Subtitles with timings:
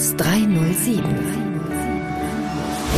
[0.00, 1.04] aus 307.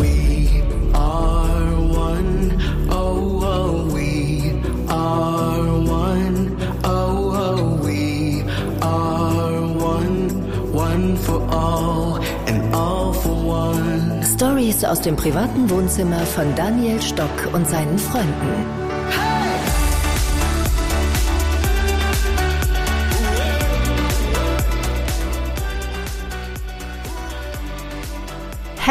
[0.01, 0.62] We
[0.95, 2.53] are one,
[2.90, 4.53] oh, oh, we
[4.88, 8.44] are one, oh, oh, we
[8.80, 14.22] are one, one for all and all for one.
[14.22, 18.91] Stories aus dem privaten Wohnzimmer von Daniel Stock und seinen Freunden.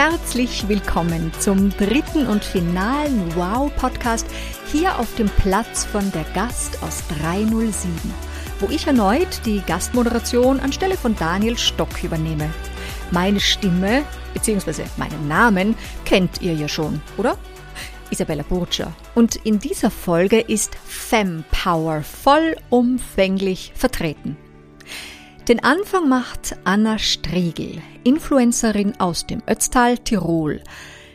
[0.03, 4.25] Herzlich willkommen zum dritten und finalen Wow-Podcast
[4.71, 7.91] hier auf dem Platz von der Gast aus 307,
[8.59, 12.49] wo ich erneut die Gastmoderation anstelle von Daniel Stock übernehme.
[13.11, 14.01] Meine Stimme
[14.33, 14.85] bzw.
[14.97, 17.37] meinen Namen kennt ihr ja schon, oder?
[18.09, 18.91] Isabella Burger.
[19.13, 24.35] Und in dieser Folge ist Fempower vollumfänglich vertreten.
[25.51, 30.63] Den Anfang macht Anna Striegel, Influencerin aus dem Ötztal, Tirol.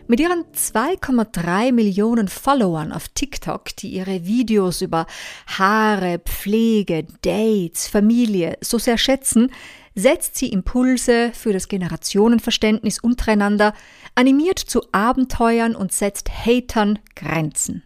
[0.09, 5.07] Mit ihren 2,3 Millionen Followern auf TikTok, die ihre Videos über
[5.47, 9.51] Haare, Pflege, Dates, Familie so sehr schätzen,
[9.95, 13.73] setzt sie Impulse für das Generationenverständnis untereinander,
[14.17, 17.86] animiert zu Abenteuern und setzt Hatern Grenzen.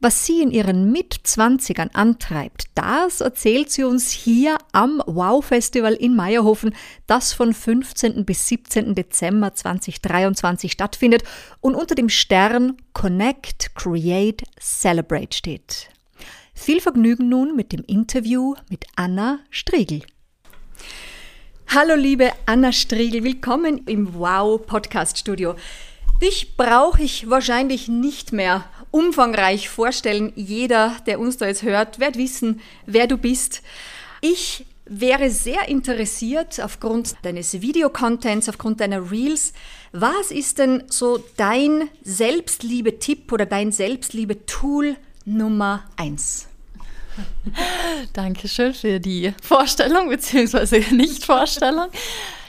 [0.00, 6.74] Was sie in ihren Mitzwanzigern antreibt, das erzählt sie uns hier am Wow-Festival in Meierhofen,
[7.06, 8.24] das von 15.
[8.24, 8.94] bis 17.
[8.94, 11.24] Dezember 2023 stattfindet
[11.60, 15.88] und unter dem Stern Connect, Create, Celebrate steht.
[16.52, 20.02] Viel Vergnügen nun mit dem Interview mit Anna Striegel.
[21.68, 25.56] Hallo liebe Anna Striegel, willkommen im Wow Podcast Studio.
[26.22, 30.32] Dich brauche ich wahrscheinlich nicht mehr umfangreich vorstellen.
[30.36, 33.60] Jeder, der uns da jetzt hört, wird wissen, wer du bist.
[34.20, 39.52] Ich wäre sehr interessiert aufgrund deines Videocontents, aufgrund deiner Reels.
[39.90, 46.46] Was ist denn so dein Selbstliebe-Tipp oder dein Selbstliebe-Tool Nummer eins?
[48.12, 50.84] Dankeschön für die Vorstellung bzw.
[50.94, 51.88] Nicht-Vorstellung.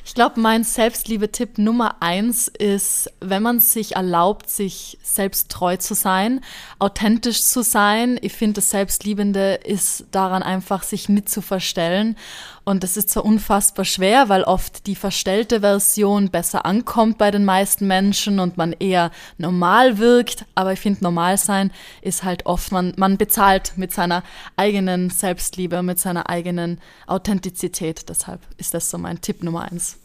[0.08, 5.96] Ich glaube, mein Selbstliebe-Tipp Nummer eins ist, wenn man sich erlaubt, sich selbst treu zu
[5.96, 6.42] sein,
[6.78, 8.20] authentisch zu sein.
[8.22, 12.18] Ich finde, das Selbstliebende ist daran einfach, sich nicht zu verstellen.
[12.66, 17.46] Und das ist zwar unfassbar schwer, weil oft die verstellte Version besser ankommt bei den
[17.46, 20.46] meisten Menschen und man eher normal wirkt.
[20.56, 21.72] Aber ich finde, normal sein
[22.02, 24.24] ist halt oft, man, man bezahlt mit seiner
[24.58, 28.10] eigenen Selbstliebe, mit seiner eigenen Authentizität.
[28.10, 29.98] Deshalb ist das so mein Tipp Nummer eins.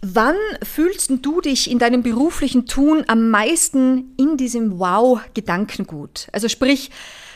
[0.00, 6.26] Wann fühlst du dich in deinem beruflichen Tun am meisten in diesem Wow-Gedankengut?
[6.32, 6.90] Also sprich,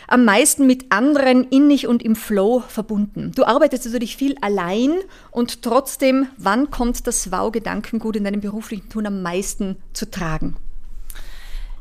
[0.09, 3.33] am meisten mit anderen innig und im Flow verbunden.
[3.34, 4.99] Du arbeitest natürlich viel allein
[5.31, 10.56] und trotzdem, wann kommt das Wow-Gedankengut in deinem beruflichen Tun am meisten zu tragen?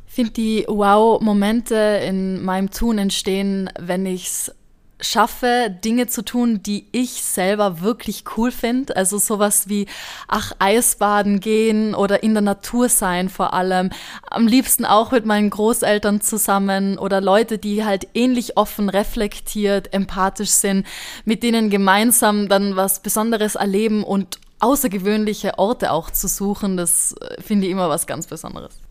[0.07, 4.55] Ich finde, die Wow-Momente in meinem Tun entstehen, wenn ich es
[5.05, 8.95] schaffe, Dinge zu tun, die ich selber wirklich cool finde.
[8.95, 9.87] Also sowas wie,
[10.27, 13.91] ach, Eisbaden gehen oder in der Natur sein vor allem.
[14.29, 20.49] Am liebsten auch mit meinen Großeltern zusammen oder Leute, die halt ähnlich offen, reflektiert, empathisch
[20.49, 20.85] sind,
[21.25, 26.77] mit denen gemeinsam dann was Besonderes erleben und außergewöhnliche Orte auch zu suchen.
[26.77, 28.84] Das äh, finde ich immer was ganz Besonderes.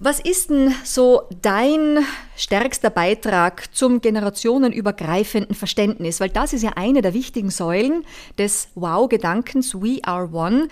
[0.00, 2.04] Was ist denn so dein
[2.36, 6.18] stärkster Beitrag zum generationenübergreifenden Verständnis?
[6.18, 8.04] Weil das ist ja eine der wichtigen Säulen
[8.36, 10.66] des Wow-Gedankens, We Are One,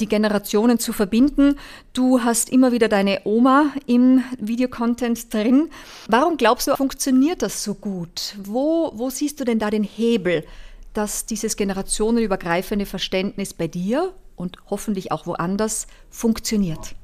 [0.00, 1.58] die Generationen zu verbinden.
[1.92, 5.68] Du hast immer wieder deine Oma im Videocontent drin.
[6.08, 8.36] Warum glaubst du, funktioniert das so gut?
[8.42, 10.46] Wo, wo siehst du denn da den Hebel,
[10.94, 16.94] dass dieses generationenübergreifende Verständnis bei dir und hoffentlich auch woanders funktioniert?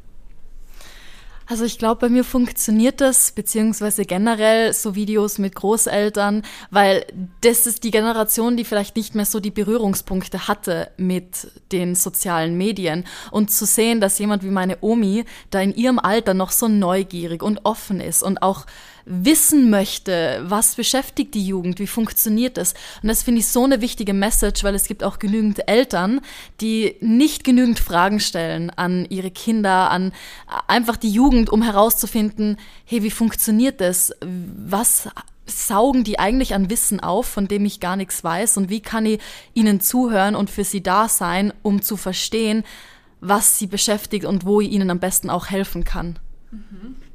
[1.50, 7.06] Also ich glaube, bei mir funktioniert das, beziehungsweise generell so Videos mit Großeltern, weil
[7.40, 12.58] das ist die Generation, die vielleicht nicht mehr so die Berührungspunkte hatte mit den sozialen
[12.58, 13.05] Medien.
[13.31, 17.43] Und zu sehen, dass jemand wie meine Omi da in ihrem Alter noch so neugierig
[17.43, 18.67] und offen ist und auch
[19.08, 22.75] wissen möchte, was beschäftigt die Jugend, wie funktioniert es.
[23.02, 26.20] Und das finde ich so eine wichtige Message, weil es gibt auch genügend Eltern,
[26.60, 30.12] die nicht genügend Fragen stellen an ihre Kinder, an
[30.66, 34.12] einfach die Jugend, um herauszufinden, hey, wie funktioniert das?
[34.20, 35.08] Was
[35.46, 38.58] saugen die eigentlich an Wissen auf, von dem ich gar nichts weiß?
[38.58, 39.20] Und wie kann ich
[39.55, 42.62] ihnen zuhören und für sie da sein, um zu verstehen,
[43.20, 46.19] was sie beschäftigt und wo ich ihnen am besten auch helfen kann?
[46.50, 47.07] Mhm.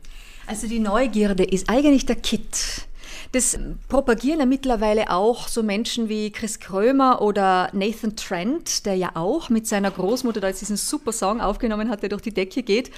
[0.54, 2.86] Also die Neugierde ist eigentlich der Kit.
[3.32, 3.58] Das
[3.88, 9.50] propagieren ja mittlerweile auch so Menschen wie Chris Krömer oder Nathan Trent, der ja auch
[9.50, 12.92] mit seiner Großmutter da jetzt diesen super Song aufgenommen hat, der durch die Decke geht.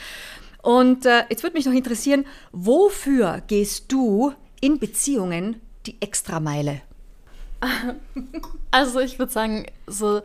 [0.63, 6.81] Und äh, jetzt würde mich noch interessieren, wofür gehst du in Beziehungen die Extrameile?
[8.69, 10.21] Also ich würde sagen, so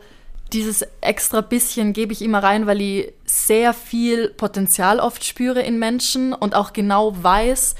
[0.53, 5.79] dieses extra bisschen gebe ich immer rein, weil ich sehr viel Potenzial oft spüre in
[5.79, 7.75] Menschen und auch genau weiß,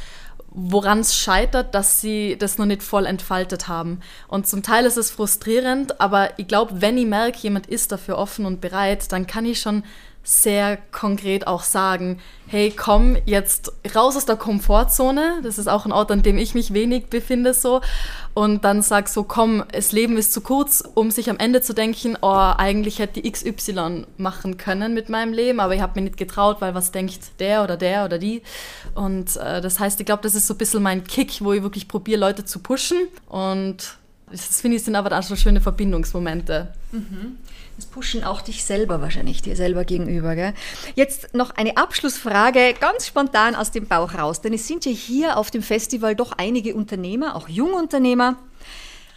[0.53, 4.01] woran es scheitert, dass sie das noch nicht voll entfaltet haben.
[4.27, 8.17] Und zum Teil ist es frustrierend, aber ich glaube, wenn ich merke, jemand ist dafür
[8.17, 9.83] offen und bereit, dann kann ich schon
[10.23, 15.39] sehr konkret auch sagen, hey, komm jetzt raus aus der Komfortzone.
[15.41, 17.81] Das ist auch ein Ort, an dem ich mich wenig befinde so.
[18.33, 21.73] Und dann sag so, komm, das Leben ist zu kurz, um sich am Ende zu
[21.73, 26.05] denken, oh, eigentlich hätte ich XY machen können mit meinem Leben, aber ich habe mir
[26.05, 28.41] nicht getraut, weil was denkt der oder der oder die.
[28.93, 31.63] Und äh, das heißt, ich glaube, das ist so ein bisschen mein Kick, wo ich
[31.63, 32.97] wirklich probiere, Leute zu pushen.
[33.27, 33.97] Und
[34.31, 36.73] das finde ich sind aber dann schon schöne Verbindungsmomente.
[36.91, 37.37] Mhm.
[37.75, 40.35] Das pushen auch dich selber wahrscheinlich, dir selber gegenüber.
[40.35, 40.53] Gell?
[40.95, 45.37] Jetzt noch eine Abschlussfrage, ganz spontan aus dem Bauch raus, denn es sind ja hier
[45.37, 48.37] auf dem Festival doch einige Unternehmer, auch Jungunternehmer.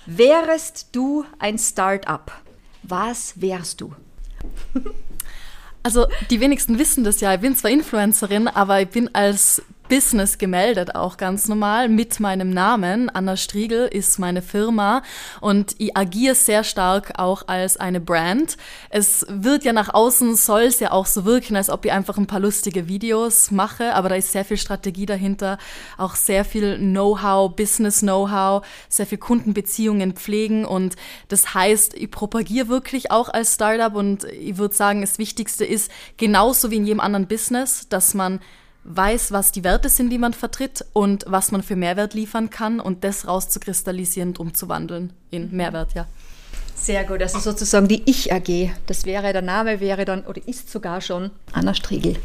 [0.07, 2.33] Wärest du ein Start-up?
[2.83, 3.95] Was wärst du?
[5.83, 7.35] Also die wenigsten wissen das ja.
[7.35, 12.51] Ich bin zwar Influencerin, aber ich bin als Business gemeldet, auch ganz normal, mit meinem
[12.51, 13.11] Namen.
[13.11, 15.03] Anna Striegel ist meine Firma
[15.41, 18.57] und ich agiere sehr stark auch als eine Brand.
[18.91, 22.17] Es wird ja nach außen, soll es ja auch so wirken, als ob ich einfach
[22.17, 25.59] ein paar lustige Videos mache, aber da ist sehr viel Strategie dahinter,
[25.99, 30.97] auch sehr viel Know-how, Business-Know-how, sehr viel Kundenbeziehungen pflegen und
[31.29, 35.91] das heißt, ich propagiere wirklich auch als Startup und ich würde sagen, das Wichtigste ist,
[36.17, 38.41] genauso wie in jedem anderen Business, dass man
[38.85, 42.81] weiß, was die Werte sind, die man vertritt und was man für Mehrwert liefern kann
[42.81, 45.57] und das rauszukristallisieren und umzuwandeln in mhm.
[45.57, 46.07] Mehrwert, ja.
[46.75, 48.71] Sehr gut, also sozusagen die Ich-AG.
[48.87, 52.17] Das wäre, der Name wäre dann, oder ist sogar schon Anna Striegel.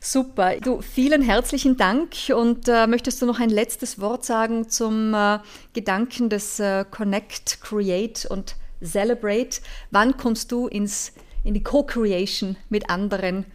[0.00, 0.56] Super.
[0.60, 2.14] Du, vielen herzlichen Dank.
[2.34, 5.38] Und äh, möchtest du noch ein letztes Wort sagen zum äh,
[5.72, 9.60] Gedanken des äh, Connect, Create und Celebrate?
[9.90, 11.12] Wann kommst du ins,
[11.44, 13.46] in die Co-Creation mit anderen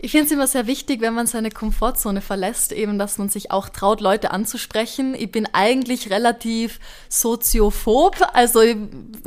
[0.00, 3.50] ich finde es immer sehr wichtig, wenn man seine Komfortzone verlässt, eben, dass man sich
[3.50, 5.16] auch traut, Leute anzusprechen.
[5.18, 6.78] Ich bin eigentlich relativ
[7.08, 8.76] soziophob, also ich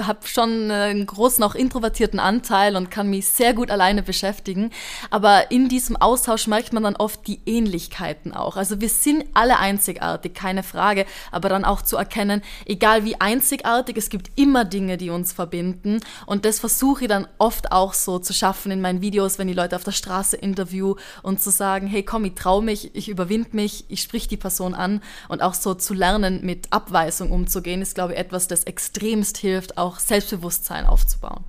[0.01, 4.71] habe schon einen großen, auch introvertierten Anteil und kann mich sehr gut alleine beschäftigen.
[5.09, 8.55] Aber in diesem Austausch merkt man dann oft die Ähnlichkeiten auch.
[8.55, 13.97] Also wir sind alle einzigartig, keine Frage, aber dann auch zu erkennen, egal wie einzigartig,
[13.97, 15.99] es gibt immer Dinge, die uns verbinden.
[16.25, 19.53] Und das versuche ich dann oft auch so zu schaffen in meinen Videos, wenn die
[19.53, 23.09] Leute auf der Straße in Interview und zu sagen, hey komm, ich traue mich, ich
[23.09, 27.81] überwinde mich, ich sprich die Person an und auch so zu lernen, mit Abweisung umzugehen,
[27.81, 31.43] ist, glaube ich, etwas, das extremst hilft, auch Selbstbewusstsein aufzubauen.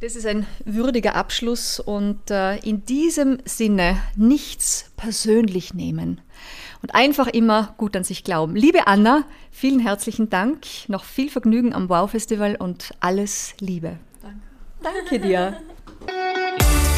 [0.00, 6.20] Das ist ein würdiger Abschluss und äh, in diesem Sinne nichts persönlich nehmen
[6.82, 8.56] und einfach immer gut an sich glauben.
[8.56, 13.98] Liebe Anna, vielen herzlichen Dank, noch viel Vergnügen am Wow Festival und alles Liebe.
[14.22, 14.40] Danke.
[14.82, 15.60] Danke dir.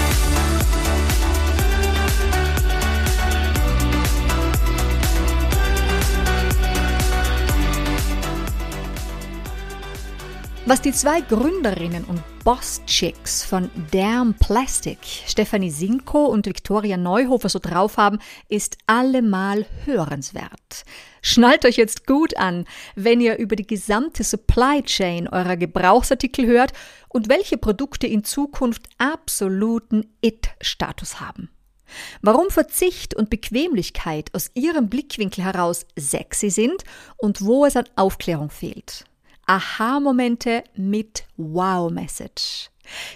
[10.65, 17.59] Was die zwei Gründerinnen und Boss-Chicks von Damn Plastic, Stephanie Sinko und Viktoria Neuhofer so
[17.59, 20.85] drauf haben, ist allemal hörenswert.
[21.21, 22.65] Schnallt euch jetzt gut an,
[22.95, 26.73] wenn ihr über die gesamte Supply Chain eurer Gebrauchsartikel hört
[27.09, 31.51] und welche Produkte in Zukunft absoluten It-Status haben.
[32.21, 36.85] Warum Verzicht und Bequemlichkeit aus ihrem Blickwinkel heraus sexy sind
[37.17, 39.07] und wo es an Aufklärung fehlt.
[39.53, 42.71] Aha-Momente mit Wow-Message.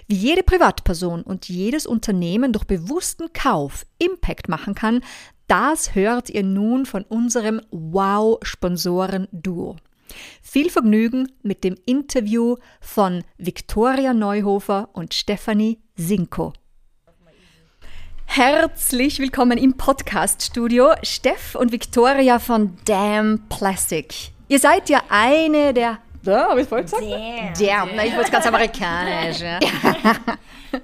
[0.07, 5.01] Wie jede Privatperson und jedes Unternehmen durch bewussten Kauf Impact machen kann,
[5.47, 9.77] das hört ihr nun von unserem Wow-Sponsoren-Duo.
[10.43, 16.53] Viel Vergnügen mit dem Interview von Viktoria Neuhofer und Stephanie Sinko.
[18.27, 24.37] Herzlich willkommen im Podcast-Studio, Steff und Viktoria von Damn Plastic.
[24.49, 27.03] Ihr seid ja eine der da, habe ich voll gesagt?
[27.03, 27.53] Damn.
[27.55, 27.97] Damn.
[27.97, 29.41] Na, ich wollte es ganz amerikanisch.
[29.41, 29.59] Ja.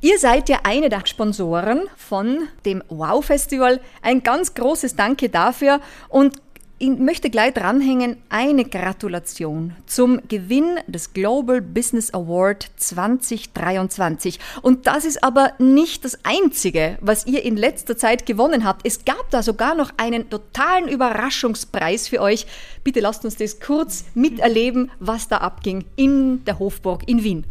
[0.00, 3.80] Ihr seid ja eine der Sponsoren von dem Wow Festival.
[4.02, 5.80] Ein ganz großes Danke dafür.
[6.08, 6.36] Und
[6.84, 14.38] ich möchte gleich dranhängen, eine Gratulation zum Gewinn des Global Business Award 2023.
[14.60, 18.86] Und das ist aber nicht das Einzige, was ihr in letzter Zeit gewonnen habt.
[18.86, 22.46] Es gab da sogar noch einen totalen Überraschungspreis für euch.
[22.82, 27.44] Bitte lasst uns das kurz miterleben, was da abging in der Hofburg in Wien.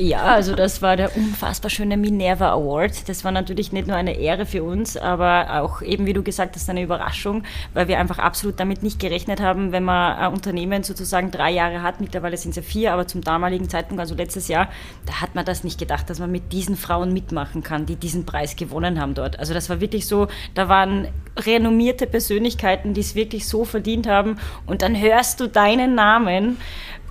[0.00, 3.06] Ja, also das war der unfassbar schöne Minerva Award.
[3.10, 6.56] Das war natürlich nicht nur eine Ehre für uns, aber auch eben, wie du gesagt
[6.56, 7.42] hast, eine Überraschung,
[7.74, 11.82] weil wir einfach absolut damit nicht gerechnet haben, wenn man ein Unternehmen sozusagen drei Jahre
[11.82, 14.70] hat, mittlerweile sind es ja vier, aber zum damaligen Zeitpunkt, also letztes Jahr,
[15.04, 18.24] da hat man das nicht gedacht, dass man mit diesen Frauen mitmachen kann, die diesen
[18.24, 19.38] Preis gewonnen haben dort.
[19.38, 24.38] Also das war wirklich so, da waren renommierte Persönlichkeiten, die es wirklich so verdient haben
[24.64, 26.56] und dann hörst du deinen Namen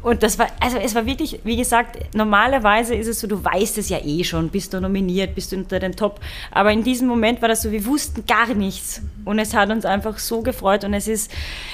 [0.02, 3.78] und das war, also es war wirklich, wie gesagt, normalerweise ist es so, du weißt
[3.78, 6.22] es ja eh schon, bist du nominiert, bist du unter den Top.
[6.52, 9.02] Aber in diesem Moment war das so, wir wussten gar nichts.
[9.26, 10.86] Und es hat uns einfach so gefreut.
[10.86, 11.32] Und es ist,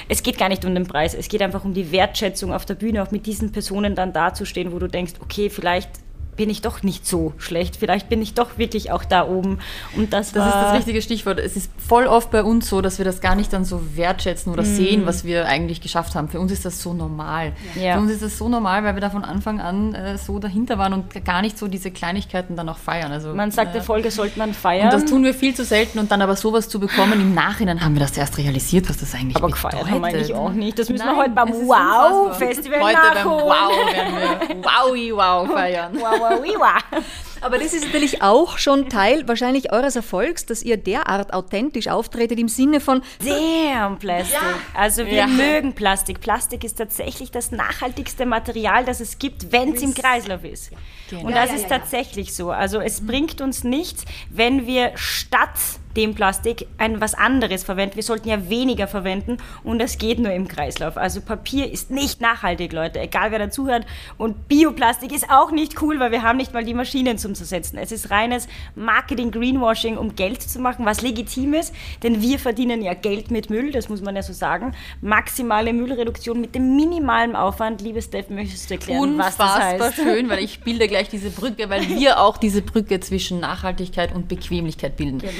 [0.08, 2.74] es geht gar nicht um den Preis, es geht einfach um die Wertschätzung auf der
[2.74, 5.90] Bühne, auch mit diesen Personen dann dazustehen, wo du denkst, okay, vielleicht
[6.36, 7.76] bin ich doch nicht so schlecht.
[7.76, 9.58] Vielleicht bin ich doch wirklich auch da oben.
[9.96, 11.38] Und das, das ist das richtige Stichwort.
[11.38, 14.52] Es ist voll oft bei uns so, dass wir das gar nicht dann so wertschätzen
[14.52, 14.66] oder mm.
[14.66, 16.28] sehen, was wir eigentlich geschafft haben.
[16.28, 17.52] Für uns ist das so normal.
[17.74, 17.94] Ja.
[17.94, 20.78] Für uns ist das so normal, weil wir da von Anfang an äh, so dahinter
[20.78, 23.12] waren und gar nicht so diese Kleinigkeiten dann auch feiern.
[23.12, 24.86] Also, man sagt, äh, Erfolge sollte man feiern.
[24.86, 27.82] Und das tun wir viel zu selten und dann aber sowas zu bekommen, im Nachhinein
[27.82, 29.64] haben wir das erst realisiert, was das eigentlich aber bedeutet.
[29.64, 30.78] Aber gefeiert haben wir eigentlich auch nicht.
[30.78, 35.96] Das müssen Nein, wir heute beim Wow-Festival Heute beim Wow werden wir Wowie Wow feiern.
[36.06, 36.82] Wow, wow, wow.
[37.40, 42.38] Aber das ist natürlich auch schon Teil wahrscheinlich eures Erfolgs, dass ihr derart authentisch auftretet
[42.38, 44.34] im Sinne von Damn Plastik.
[44.34, 44.58] Ja.
[44.74, 45.26] Also wir ja.
[45.26, 46.20] mögen Plastik.
[46.20, 50.70] Plastik ist tatsächlich das nachhaltigste Material, das es gibt, wenn es im Kreislauf ist.
[51.10, 51.26] Genau.
[51.26, 52.50] Und das ja, ist tatsächlich so.
[52.50, 53.06] Also es mhm.
[53.06, 55.58] bringt uns nichts, wenn wir statt
[55.96, 57.96] dem Plastik ein was anderes verwenden.
[57.96, 60.96] Wir sollten ja weniger verwenden und das geht nur im Kreislauf.
[60.96, 63.86] Also Papier ist nicht nachhaltig, Leute, egal wer dazuhört.
[64.18, 67.78] Und Bioplastik ist auch nicht cool, weil wir haben nicht mal die Maschinen zum Zersetzen.
[67.78, 72.82] Es ist reines Marketing, Greenwashing, um Geld zu machen, was legitim ist, denn wir verdienen
[72.82, 74.74] ja Geld mit Müll, das muss man ja so sagen.
[75.00, 77.80] Maximale Müllreduktion mit dem minimalen Aufwand.
[77.80, 79.96] Liebe Steph, möchtest du erklären, Unfassbar was das heißt?
[80.02, 84.28] schön, weil ich bilde gleich diese Brücke, weil wir auch diese Brücke zwischen Nachhaltigkeit und
[84.28, 85.18] Bequemlichkeit bilden.
[85.18, 85.32] Genau.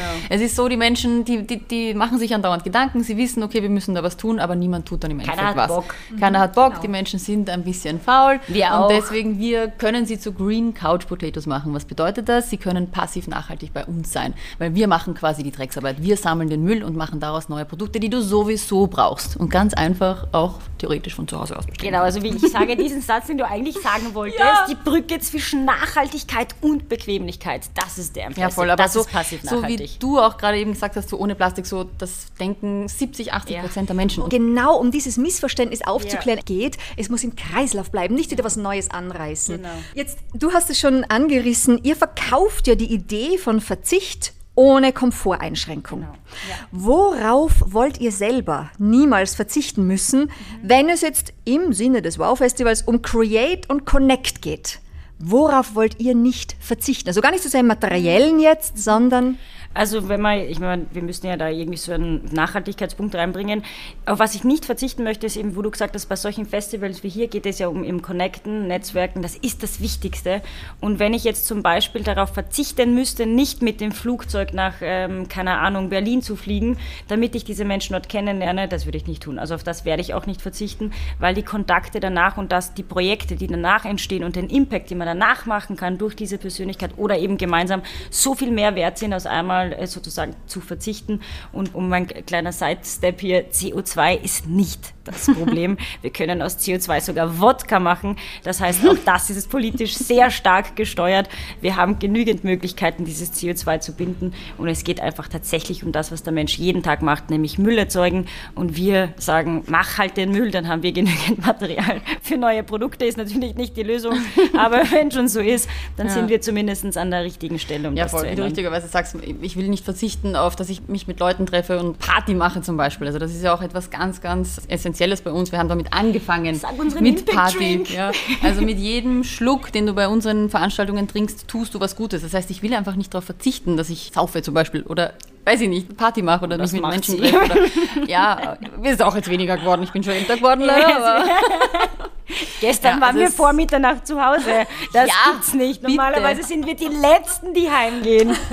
[0.46, 3.62] Es ist so, die Menschen, die, die, die machen sich andauernd Gedanken, sie wissen, okay,
[3.62, 5.66] wir müssen da was tun, aber niemand tut dann im Endeffekt Keiner was.
[5.66, 5.94] Bock.
[6.20, 6.82] Keiner hat Bock, genau.
[6.82, 8.38] die Menschen sind ein bisschen faul.
[8.46, 8.82] Wir auch.
[8.82, 11.74] Und deswegen, wir können sie zu Green Couch Potatoes machen.
[11.74, 12.48] Was bedeutet das?
[12.48, 16.00] Sie können passiv nachhaltig bei uns sein, weil wir machen quasi die Drecksarbeit.
[16.00, 19.74] Wir sammeln den Müll und machen daraus neue Produkte, die du sowieso brauchst und ganz
[19.74, 21.92] einfach auch theoretisch von zu Hause aus bestellen.
[21.92, 24.64] Genau, also wie ich sage, diesen Satz, den du eigentlich sagen wolltest, ja.
[24.70, 29.10] die Brücke zwischen Nachhaltigkeit und Bequemlichkeit, das ist der Ja, voll, aber das so, ist
[29.10, 29.88] passiv nachhaltig.
[29.88, 33.32] So wie du auch gerade eben gesagt hast, so ohne Plastik, so das denken 70,
[33.32, 33.86] 80 Prozent ja.
[33.86, 34.22] der Menschen.
[34.22, 36.44] Und genau um dieses Missverständnis aufzuklären ja.
[36.44, 39.56] geht, es muss im Kreislauf bleiben, nicht wieder was Neues anreißen.
[39.56, 39.68] Genau.
[39.94, 46.00] Jetzt, du hast es schon angerissen, ihr verkauft ja die Idee von Verzicht ohne Komforteinschränkung.
[46.00, 46.12] Genau.
[46.12, 46.56] Ja.
[46.72, 50.30] Worauf wollt ihr selber niemals verzichten müssen, mhm.
[50.62, 54.80] wenn es jetzt im Sinne des Wow-Festivals um Create und Connect geht?
[55.18, 57.08] Worauf wollt ihr nicht verzichten?
[57.08, 59.38] Also gar nicht so sehr im Materiellen jetzt, sondern
[59.76, 63.62] also wenn man, ich meine, wir müssen ja da irgendwie so einen Nachhaltigkeitspunkt reinbringen.
[64.06, 67.02] Auf was ich nicht verzichten möchte, ist eben, wo du gesagt hast, bei solchen Festivals
[67.02, 70.40] wie hier geht es ja um im Connecten, Netzwerken, das ist das Wichtigste.
[70.80, 75.28] Und wenn ich jetzt zum Beispiel darauf verzichten müsste, nicht mit dem Flugzeug nach, ähm,
[75.28, 76.78] keine Ahnung, Berlin zu fliegen,
[77.08, 79.38] damit ich diese Menschen dort kennenlerne, das würde ich nicht tun.
[79.38, 82.82] Also auf das werde ich auch nicht verzichten, weil die Kontakte danach und das, die
[82.82, 86.92] Projekte, die danach entstehen und den Impact, den man danach machen kann durch diese Persönlichkeit
[86.96, 91.20] oder eben gemeinsam, so viel mehr wert sind aus einmal mal sozusagen zu verzichten.
[91.52, 95.78] Und um mein kleiner Sidestep hier, CO2 ist nicht das Problem.
[96.02, 98.16] Wir können aus CO2 sogar Wodka machen.
[98.44, 101.28] Das heißt, auch das ist politisch sehr stark gesteuert.
[101.60, 104.34] Wir haben genügend Möglichkeiten, dieses CO2 zu binden.
[104.58, 107.78] Und es geht einfach tatsächlich um das, was der Mensch jeden Tag macht, nämlich Müll
[107.78, 108.26] erzeugen.
[108.54, 113.04] Und wir sagen, mach halt den Müll, dann haben wir genügend Material für neue Produkte.
[113.04, 114.14] Ist natürlich nicht die Lösung,
[114.56, 116.12] aber wenn schon so ist, dann ja.
[116.12, 118.44] sind wir zumindest an der richtigen Stelle, um ja, das voll, zu ändern.
[118.44, 121.98] Du richtigerweise sagst, ich will nicht verzichten auf, dass ich mich mit Leuten treffe und
[121.98, 123.06] Party mache zum Beispiel.
[123.06, 125.52] Also das ist ja auch etwas ganz, ganz essentielles Essentielles bei uns.
[125.52, 126.60] Wir haben damit angefangen
[127.00, 127.84] mit Party.
[127.94, 128.12] Ja.
[128.42, 132.22] Also mit jedem Schluck, den du bei unseren Veranstaltungen trinkst, tust du was Gutes.
[132.22, 135.12] Das heißt, ich will einfach nicht darauf verzichten, dass ich saufe zum Beispiel oder
[135.44, 137.36] weiß ich nicht, Party mache oder mich mit Menschen treffe.
[137.36, 137.56] Oder,
[138.08, 139.82] ja, ist auch jetzt weniger geworden.
[139.82, 141.24] Ich bin schon älter geworden leider, aber
[142.60, 144.66] Gestern ja, waren wir vor Mitternacht zu Hause.
[144.92, 145.82] Das ja, gibt's nicht.
[145.82, 146.48] Normalerweise bitte.
[146.48, 148.36] sind wir die Letzten, die heimgehen.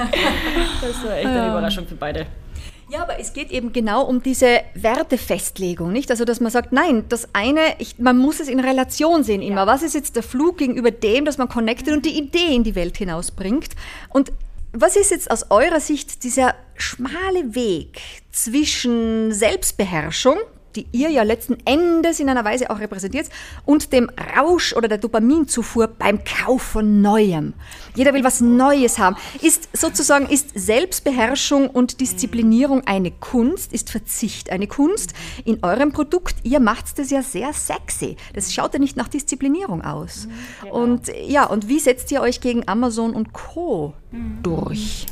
[0.81, 2.27] Das war echt eine Überraschung für beide.
[2.93, 6.11] Ja, aber es geht eben genau um diese Wertefestlegung, nicht?
[6.11, 9.65] Also, dass man sagt, nein, das eine, ich, man muss es in Relation sehen immer.
[9.65, 12.75] Was ist jetzt der Flug gegenüber dem, dass man connected und die Idee in die
[12.75, 13.69] Welt hinausbringt?
[14.09, 14.31] Und
[14.73, 17.99] was ist jetzt aus eurer Sicht dieser schmale Weg
[18.31, 20.37] zwischen Selbstbeherrschung,
[20.75, 23.29] die ihr ja letzten Endes in einer Weise auch repräsentiert,
[23.65, 27.53] und dem Rausch oder der Dopaminzufuhr beim Kauf von Neuem.
[27.95, 29.15] Jeder will was Neues haben.
[29.41, 33.73] Ist sozusagen, ist Selbstbeherrschung und Disziplinierung eine Kunst?
[33.73, 35.13] Ist Verzicht eine Kunst?
[35.45, 38.17] In eurem Produkt, ihr macht das ja sehr sexy.
[38.33, 40.27] Das schaut ja nicht nach Disziplinierung aus.
[40.71, 43.93] Und ja, und wie setzt ihr euch gegen Amazon und Co.
[44.41, 45.05] durch?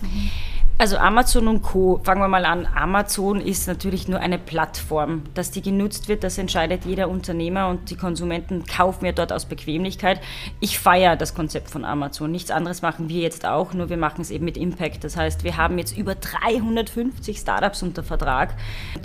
[0.82, 2.02] Also Amazon und Co.
[2.04, 2.66] Fangen wir mal an.
[2.66, 5.22] Amazon ist natürlich nur eine Plattform.
[5.36, 9.46] Dass die genutzt wird, das entscheidet jeder Unternehmer und die Konsumenten kaufen ja dort aus
[9.46, 10.20] Bequemlichkeit.
[10.60, 12.32] Ich feiere das Konzept von Amazon.
[12.32, 15.04] Nichts anderes machen wir jetzt auch, nur wir machen es eben mit Impact.
[15.04, 18.56] Das heißt, wir haben jetzt über 350 Startups unter Vertrag,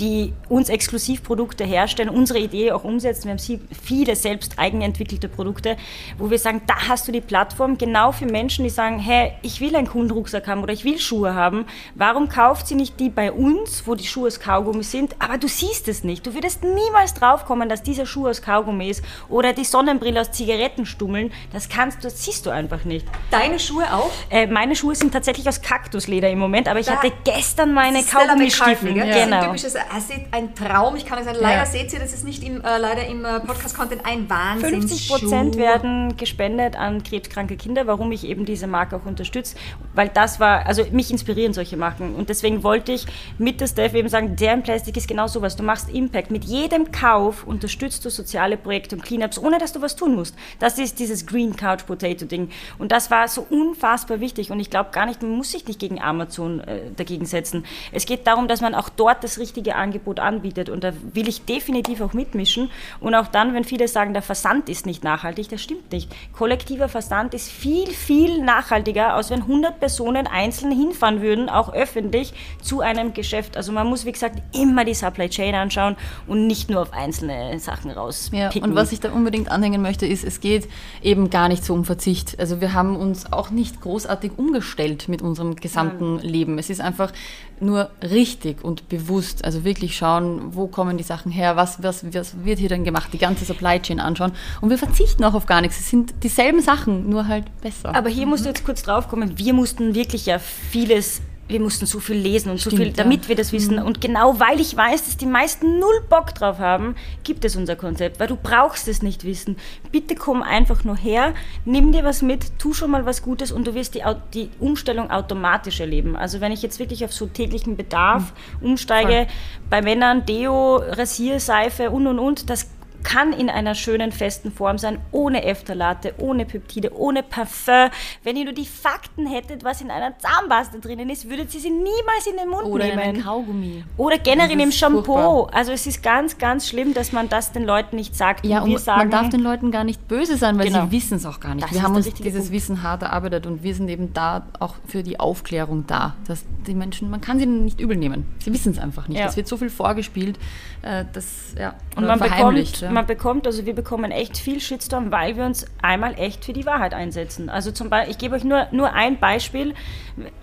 [0.01, 3.25] die uns Exklusivprodukte herstellen, unsere Idee auch umsetzen.
[3.25, 5.77] Wir haben viele selbst eigenentwickelte Produkte,
[6.17, 9.61] wo wir sagen, da hast du die Plattform genau für Menschen, die sagen, hey, ich
[9.61, 11.66] will einen coolen Rucksack haben oder ich will Schuhe haben.
[11.95, 15.15] Warum kauft sie nicht die bei uns, wo die Schuhe aus Kaugummi sind?
[15.19, 16.27] Aber du siehst es nicht.
[16.27, 21.33] Du würdest niemals draufkommen, dass dieser Schuh aus Kaugummi ist oder die Sonnenbrille aus Zigarettenstummeln.
[21.53, 23.07] Das kannst du, das siehst du einfach nicht.
[23.31, 24.11] Deine Schuhe auch?
[24.31, 28.03] Äh, meine Schuhe sind tatsächlich aus Kaktusleder im Moment, aber ich Da- hatte gestern meine
[28.03, 28.93] Kaugummistiefel.
[28.93, 29.07] McCartney, gell?
[29.07, 29.45] Das ist ein Genau.
[29.47, 31.39] typisches, es ist ein Traum, ich kann es sagen.
[31.41, 34.71] Leider seht ihr, das ist nicht im, äh, leider im äh, Podcast-Content ein Wahnsinn.
[34.83, 39.57] 50 Prozent werden gespendet an krebskranke Kinder, warum ich eben diese Marke auch unterstütze,
[39.95, 42.15] weil das war, also mich inspirieren solche Marken.
[42.15, 43.07] Und deswegen wollte ich
[43.39, 46.93] mit der Steph eben sagen, deren Plastik ist genau sowas, du machst Impact, mit jedem
[46.93, 50.37] Kauf unterstützt du soziale Projekte und Cleanups, ohne dass du was tun musst.
[50.61, 52.51] Das ist dieses Green Couch Potato Ding.
[52.79, 54.51] Und das war so unfassbar wichtig.
[54.51, 57.65] Und ich glaube gar nicht, man muss sich nicht gegen Amazon äh, dagegen setzen.
[57.93, 60.69] Es geht darum, dass man auch dort das richtige Angebot anbietet.
[60.69, 62.71] Und da will ich definitiv auch mitmischen.
[63.01, 66.15] Und auch dann, wenn viele sagen, der Versand ist nicht nachhaltig, das stimmt nicht.
[66.33, 72.33] Kollektiver Versand ist viel, viel nachhaltiger, als wenn 100 Personen einzeln hinfahren würden, auch öffentlich,
[72.63, 73.57] zu einem Geschäft.
[73.57, 77.59] Also man muss, wie gesagt, immer die Supply Chain anschauen und nicht nur auf einzelne
[77.59, 78.63] Sachen Ja, rauspicken.
[78.63, 80.69] und was ich da unbedingt anhängen möchte, ist, es geht
[81.03, 82.39] eben gar nicht so um Verzicht.
[82.39, 86.59] Also wir haben uns auch nicht großartig umgestellt mit unserem gesamten Leben.
[86.59, 87.13] Es ist einfach
[87.61, 89.45] nur richtig und bewusst.
[89.45, 93.11] Also wirklich schauen, wo kommen die Sachen her, was, was, was wird hier denn gemacht,
[93.13, 94.33] die ganze Supply Chain anschauen.
[94.61, 95.79] Und wir verzichten auch auf gar nichts.
[95.81, 97.95] Es sind dieselben Sachen, nur halt besser.
[97.95, 99.39] Aber hier musst du jetzt kurz drauf kommen.
[99.39, 103.05] Wir mussten wirklich ja vieles, wir mussten so viel lesen und so Stimmt, viel, ja.
[103.05, 103.79] damit wir das wissen.
[103.79, 107.77] Und genau weil ich weiß, dass die meisten null Bock drauf haben, gibt es unser
[107.77, 109.57] Konzept, weil du brauchst es nicht wissen.
[109.93, 113.67] Bitte komm einfach nur her, nimm dir was mit, tu schon mal was Gutes und
[113.67, 114.03] du wirst die,
[114.35, 116.17] die Umstellung automatisch erleben.
[116.17, 119.27] Also wenn ich jetzt wirklich auf so täglichen Bedarf umsteige,
[119.71, 122.69] bei Männern Deo, Rasierseife und und und, das
[123.07, 127.89] kann in einer schönen, festen Form sein, ohne Eftalate, ohne Peptide, ohne Parfum.
[128.25, 131.71] Wenn ihr nur die Fakten hättet, was in einer Zahnpasta drinnen ist, würdet ihr sie
[131.71, 133.17] niemals in den Mund Oder in nehmen.
[133.19, 133.85] ein Kaugummi.
[133.97, 135.03] Oder generell im Shampoo.
[135.05, 135.55] furchtbar.
[135.57, 138.45] Also es ist ganz, ganz schlimm, dass man das den Leuten nicht sagt.
[138.45, 140.87] Ja, und wir und sagen, man darf den Leuten gar nicht böse sein, weil Genau.
[140.87, 141.65] sie wissen es auch gar nicht.
[141.65, 142.53] Das wir haben uns dieses Punkt.
[142.53, 146.75] Wissen hart erarbeitet und wir sind eben da auch für die Aufklärung da, dass die
[146.75, 148.27] Menschen, man kann sie nicht übel nehmen.
[148.41, 149.21] Sie wissen es einfach nicht.
[149.21, 149.27] Ja.
[149.27, 150.39] Es wird so viel vorgespielt,
[150.83, 152.91] äh, das ja Und oder man verheimlicht, bekommt, ja.
[152.97, 156.65] Man bekommt, also wir bekommen echt viel Shitstorm, weil wir uns einmal echt für die
[156.65, 157.51] Wahrheit einsetzen.
[157.51, 159.75] Also zum Beispiel, ich gebe euch nur, nur ein Beispiel,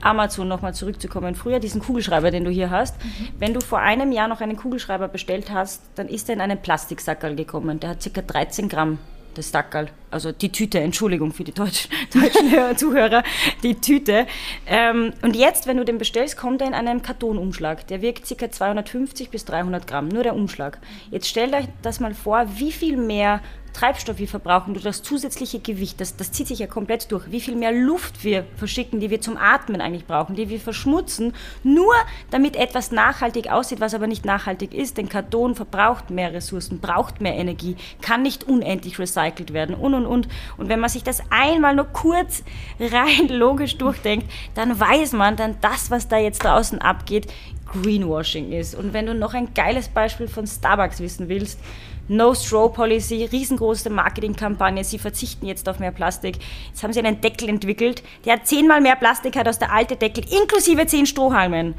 [0.01, 1.33] Amazon nochmal zurückzukommen.
[1.33, 2.95] Früher diesen Kugelschreiber, den du hier hast.
[3.39, 6.61] Wenn du vor einem Jahr noch einen Kugelschreiber bestellt hast, dann ist er in einen
[6.61, 7.79] Plastiksackerl gekommen.
[7.79, 8.21] Der hat ca.
[8.21, 8.99] 13 Gramm.
[9.35, 13.23] Das Sackerl, also die Tüte, Entschuldigung für die deutschen, deutschen Hörer- Zuhörer,
[13.63, 14.27] die Tüte.
[14.67, 17.87] Ähm, und jetzt, wenn du den bestellst, kommt er in einem Kartonumschlag.
[17.87, 18.51] Der wiegt ca.
[18.51, 20.79] 250 bis 300 Gramm, nur der Umschlag.
[21.09, 23.41] Jetzt stellt euch das mal vor, wie viel mehr
[23.73, 27.41] Treibstoff wir verbrauchen durch das zusätzliche Gewicht, das, das zieht sich ja komplett durch, wie
[27.41, 31.33] viel mehr Luft wir verschicken, die wir zum Atmen eigentlich brauchen, die wir verschmutzen,
[31.63, 31.93] nur
[32.29, 37.19] damit etwas nachhaltig aussieht, was aber nicht nachhaltig ist, denn Karton verbraucht mehr Ressourcen, braucht
[37.19, 40.27] mehr Energie, kann nicht unendlich recycelt werden und und und.
[40.57, 42.43] Und wenn man sich das einmal nur kurz
[42.79, 47.27] rein logisch durchdenkt, dann weiß man dann das, was da jetzt draußen abgeht,
[47.73, 48.75] Greenwashing ist.
[48.75, 51.59] Und wenn du noch ein geiles Beispiel von Starbucks wissen willst,
[52.07, 56.37] No Straw Policy, riesengroße Marketingkampagne, sie verzichten jetzt auf mehr Plastik.
[56.67, 60.25] Jetzt haben sie einen Deckel entwickelt, der zehnmal mehr Plastik hat als der alte Deckel,
[60.29, 61.75] inklusive zehn Strohhalmen.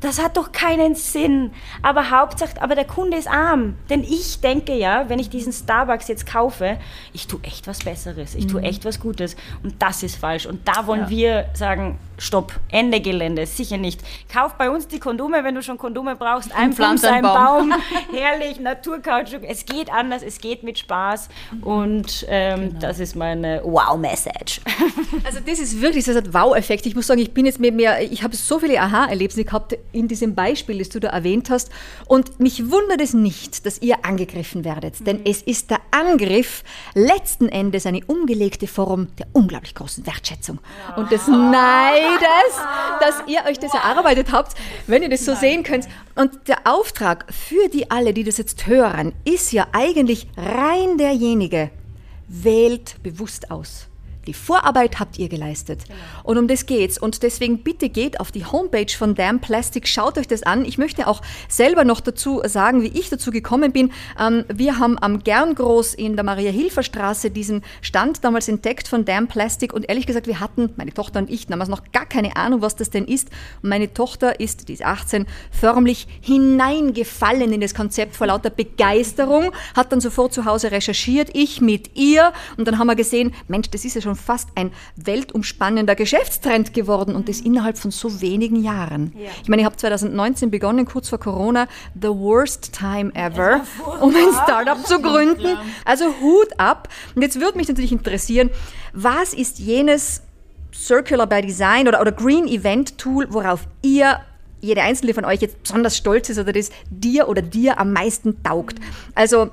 [0.00, 1.50] Das hat doch keinen Sinn.
[1.82, 3.76] Aber Hauptsache, aber der Kunde ist arm.
[3.90, 6.78] Denn ich denke ja, wenn ich diesen Starbucks jetzt kaufe,
[7.12, 9.34] ich tue echt was Besseres, ich tue echt was Gutes.
[9.64, 10.46] Und das ist falsch.
[10.46, 14.00] Und da wollen wir sagen, Stopp, Ende Gelände, sicher nicht.
[14.32, 16.54] Kauf bei uns die Kondome, wenn du schon Kondome brauchst.
[16.54, 17.70] Ein pflanz ein Baum.
[17.70, 17.74] Baum.
[18.12, 19.42] Herrlich, Naturkautschuk.
[19.44, 21.28] Es geht anders, es geht mit Spaß.
[21.62, 24.60] Und ähm, das ist meine Wow-Message.
[25.24, 26.86] Also das ist wirklich so ein Wow-Effekt.
[26.86, 30.08] Ich muss sagen, ich bin jetzt mit mir, ich habe so viele Aha-Erlebnisse gehabt in
[30.08, 31.70] diesem Beispiel, das du da erwähnt hast.
[32.06, 35.06] Und mich wundert es nicht, dass ihr angegriffen werdet.
[35.06, 36.62] Denn es ist der Angriff
[36.94, 40.60] letzten Endes eine umgelegte Form der unglaublich großen Wertschätzung.
[40.96, 41.26] Und des
[42.14, 42.56] Neides,
[43.00, 44.54] dass ihr euch das erarbeitet habt,
[44.86, 45.86] wenn ihr das so sehen könnt.
[46.14, 51.70] Und der Auftrag für die alle, die das jetzt hören, ist ja eigentlich rein derjenige,
[52.26, 53.88] wählt bewusst aus.
[54.28, 55.84] Die Vorarbeit habt ihr geleistet.
[56.22, 56.98] Und um das geht's.
[56.98, 60.66] Und deswegen bitte geht auf die Homepage von Damn Plastic, schaut euch das an.
[60.66, 63.90] Ich möchte auch selber noch dazu sagen, wie ich dazu gekommen bin.
[64.20, 69.72] Ähm, wir haben am Gerngroß in der Maria-Hilfer-Straße diesen Stand damals entdeckt von Damn Plastic.
[69.72, 72.76] Und ehrlich gesagt, wir hatten, meine Tochter und ich, damals noch gar keine Ahnung, was
[72.76, 73.30] das denn ist.
[73.62, 79.52] Und meine Tochter ist, die ist 18, förmlich hineingefallen in das Konzept vor lauter Begeisterung,
[79.74, 82.34] hat dann sofort zu Hause recherchiert, ich mit ihr.
[82.58, 87.14] Und dann haben wir gesehen, Mensch, das ist ja schon fast ein weltumspannender Geschäftstrend geworden
[87.14, 89.12] und das innerhalb von so wenigen Jahren.
[89.42, 93.62] Ich meine, ich habe 2019 begonnen, kurz vor Corona, the worst time ever,
[94.00, 95.56] um ein Startup zu gründen.
[95.84, 96.88] Also Hut ab.
[97.14, 98.50] Und jetzt würde mich natürlich interessieren,
[98.92, 100.22] was ist jenes
[100.74, 104.20] Circular by Design oder, oder Green Event Tool, worauf ihr
[104.60, 108.42] jede einzelne von euch jetzt besonders stolz ist oder das dir oder dir am meisten
[108.42, 108.78] taugt.
[109.14, 109.50] Also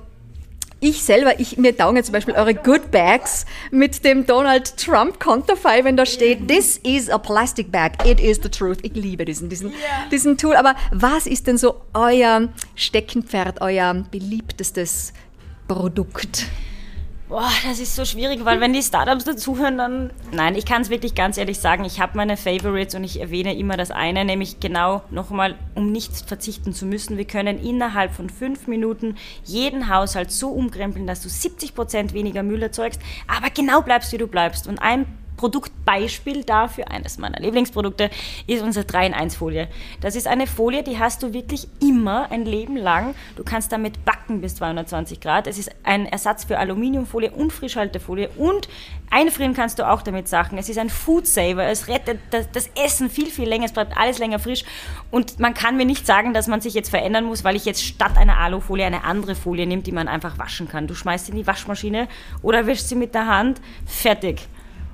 [0.80, 5.20] ich selber, ich, mir taugen jetzt zum Beispiel eure Good Bags mit dem Donald Trump
[5.20, 8.80] Konterfei, wenn da steht, this is a plastic bag, it is the truth.
[8.84, 9.74] Ich liebe diesen, diesen,
[10.12, 10.56] diesen Tool.
[10.56, 15.14] Aber was ist denn so euer Steckenpferd, euer beliebtestes
[15.68, 16.46] Produkt?
[17.36, 20.14] Boah, das ist so schwierig, weil wenn die Startups dazuhören, dann.
[20.32, 23.58] Nein, ich kann es wirklich ganz ehrlich sagen, ich habe meine Favorites und ich erwähne
[23.58, 27.18] immer das eine, nämlich genau nochmal, um nichts verzichten zu müssen.
[27.18, 32.42] Wir können innerhalb von fünf Minuten jeden Haushalt so umkrempeln, dass du 70 Prozent weniger
[32.42, 34.66] Müll erzeugst, aber genau bleibst, wie du bleibst.
[34.66, 35.06] Und ein
[35.38, 38.10] Produktbeispiel dafür, eines meiner Lieblingsprodukte,
[38.48, 39.68] ist unsere 3-in-1-Folie.
[40.02, 43.16] Das ist eine Folie, die hast du wirklich immer ein Leben lang.
[43.36, 45.48] Du kannst damit backen bis 220 Grad.
[45.48, 48.68] Es ist ein Ersatz für Aluminiumfolie und Frischhaltefolie und
[49.10, 50.58] einfrieren kannst du auch damit Sachen.
[50.58, 51.66] Es ist ein Food Saver.
[51.66, 53.66] Es rettet das, Essen viel, viel länger.
[53.66, 54.64] Es bleibt alles länger frisch.
[55.12, 57.84] Und man kann mir nicht sagen, dass man sich jetzt verändern muss, weil ich jetzt
[57.84, 60.88] statt einer Alufolie eine andere Folie nehme, die man einfach waschen kann.
[60.88, 62.08] Du schmeißt sie in die Waschmaschine
[62.42, 63.62] oder wäschst sie mit der Hand.
[63.86, 64.48] Fertig.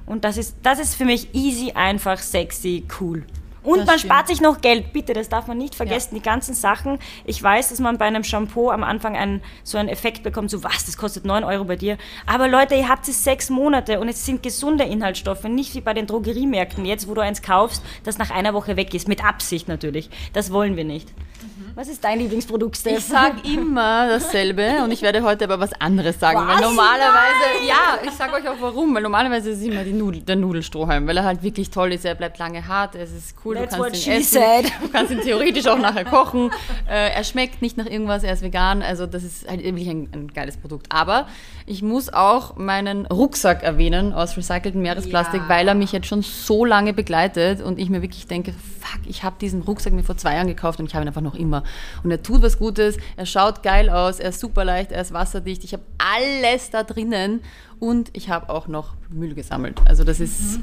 [0.06, 3.24] Und das ist, das ist für mich easy, einfach, sexy, cool.
[3.64, 4.12] Und Das man stimmt.
[4.12, 6.98] spart sich noch Geld, bitte, das darf man nicht vergessen, die ganzen Sachen.
[7.26, 10.64] Ich weiß, dass man bei einem Shampoo am Anfang einen, so einen Effekt bekommt, so
[10.64, 11.98] was, das kostet 9 Euro bei dir.
[12.26, 15.94] Aber Leute, ihr habt es sechs Monate und es sind gesunde Inhaltsstoffe, nicht wie bei
[15.94, 19.68] den Drogeriemärkten jetzt, wo du eins kaufst, das nach einer Woche weg ist, mit Absicht
[19.68, 20.10] natürlich.
[20.34, 21.10] Das wollen wir nicht.
[21.74, 22.98] Was ist dein Lieblingsprodukt, Steph?
[22.98, 26.40] Ich sage immer dasselbe und ich werde heute aber was anderes sagen.
[26.40, 26.56] Was?
[26.56, 30.36] Weil normalerweise, ja, ich sage euch auch warum, weil normalerweise ist es immer Nudel, der
[30.36, 33.76] Nudelstrohhalm, weil er halt wirklich toll ist, er bleibt lange hart, es ist cool, That's
[33.76, 34.72] du kannst ihn essen, said.
[34.82, 36.52] du kannst ihn theoretisch auch nachher kochen,
[36.90, 40.10] äh, er schmeckt nicht nach irgendwas, er ist vegan, also das ist halt wirklich ein,
[40.14, 40.88] ein geiles Produkt.
[40.90, 41.28] Aber
[41.66, 46.66] ich muss auch meinen Rucksack erwähnen aus recyceltem Meeresplastik, weil er mich jetzt schon so
[46.66, 50.36] lange begleitet und ich mir wirklich denke, fuck, ich habe diesen Rucksack mir vor zwei
[50.36, 51.64] Jahren gekauft und ich habe ihn einfach noch immer.
[52.04, 55.14] Und er tut was Gutes, er schaut geil aus, er ist super leicht, er ist
[55.14, 57.42] wasserdicht, ich habe alles da drinnen
[57.82, 59.82] und ich habe auch noch Müll gesammelt.
[59.86, 60.60] Also das ist,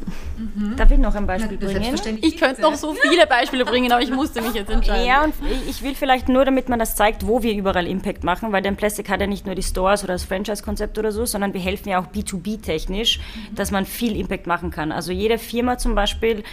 [0.77, 1.99] Darf ich noch ein Beispiel bringen?
[2.23, 5.05] ich könnte noch so viele Beispiele bringen, aber ich musste mich jetzt entscheiden.
[5.05, 5.35] Ja, und
[5.69, 8.77] ich will vielleicht nur, damit man das zeigt, wo wir überall Impact machen, weil denn
[8.77, 11.89] Plastic hat ja nicht nur die Stores oder das Franchise-Konzept oder so, sondern wir helfen
[11.89, 13.19] ja auch B2B-technisch,
[13.53, 14.93] dass man viel Impact machen kann.
[14.93, 16.45] Also jede Firma zum Beispiel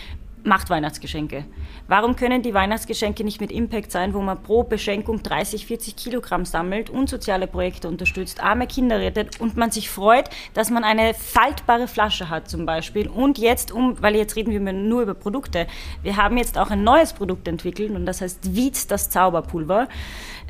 [0.45, 1.45] macht Weihnachtsgeschenke.
[1.87, 6.45] Warum können die Weihnachtsgeschenke nicht mit Impact sein, wo man pro Beschenkung 30, 40 Kilogramm
[6.45, 11.13] sammelt und soziale Projekte unterstützt, arme Kinder rettet und man sich freut, dass man eine
[11.13, 15.67] faltbare Flasche hat zum Beispiel und jetzt um, weil jetzt reden wir nur über Produkte,
[16.03, 19.87] wir haben jetzt auch ein neues Produkt entwickelt und das heißt Wietz, das Zauberpulver.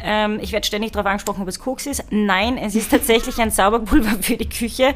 [0.04, 2.04] Ähm, ich werde ständig darauf angesprochen, ob es Koks ist.
[2.10, 4.94] Nein, es ist tatsächlich ein Zauberpulver für die Küche.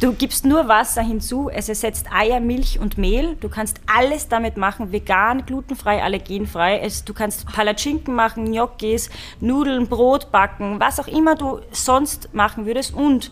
[0.00, 3.36] Du gibst nur Wasser hinzu, es ersetzt Eier, Milch und Mehl.
[3.36, 6.80] Du kannst alles damit machen, vegan, glutenfrei, allergenfrei.
[6.80, 12.66] Es, du kannst Palatschinken machen, Gnocchis, Nudeln, Brot backen, was auch immer du sonst machen
[12.66, 13.30] würdest und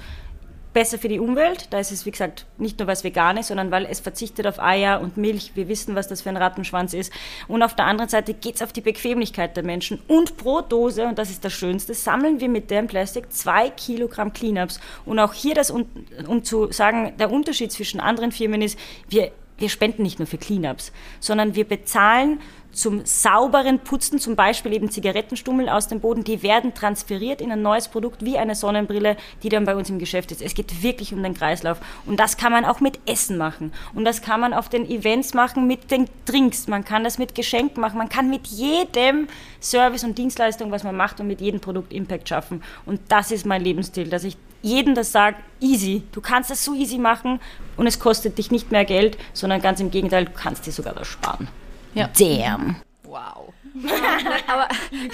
[0.73, 1.73] besser für die Umwelt.
[1.73, 4.47] Da ist es, wie gesagt, nicht nur, weil es vegan ist, sondern weil es verzichtet
[4.47, 5.53] auf Eier und Milch.
[5.55, 7.12] Wir wissen, was das für ein Rattenschwanz ist.
[7.49, 10.01] Und auf der anderen Seite geht es auf die Bequemlichkeit der Menschen.
[10.07, 14.33] Und pro Dose, und das ist das Schönste, sammeln wir mit dem Plastik zwei Kilogramm
[14.33, 14.79] Cleanups.
[15.05, 15.87] Und auch hier das, um,
[16.27, 20.38] um zu sagen, der Unterschied zwischen anderen Firmen ist, wir wir spenden nicht nur für
[20.38, 22.40] Cleanups, sondern wir bezahlen
[22.79, 27.62] zum sauberen Putzen, zum Beispiel eben Zigarettenstummel aus dem Boden, die werden transferiert in ein
[27.62, 30.42] neues Produkt wie eine Sonnenbrille, die dann bei uns im Geschäft ist.
[30.42, 31.81] Es geht wirklich um den Kreislauf.
[32.07, 33.73] Und das kann man auch mit Essen machen.
[33.94, 36.68] Und das kann man auf den Events machen mit den Drinks.
[36.68, 37.99] Man kann das mit Geschenken machen.
[37.99, 39.29] Man kann mit jedem
[39.61, 42.62] Service und Dienstleistung, was man macht und mit jedem Produkt Impact schaffen.
[42.87, 46.03] Und das ist mein Lebensstil, dass ich jedem das sage, easy.
[46.12, 47.40] Du kannst das so easy machen
[47.77, 50.94] und es kostet dich nicht mehr Geld, sondern ganz im Gegenteil, du kannst dir sogar
[50.97, 51.49] was sparen.
[51.94, 52.09] Ja.
[52.18, 52.77] Damn.
[53.05, 53.53] Wow.
[54.47, 54.69] Aber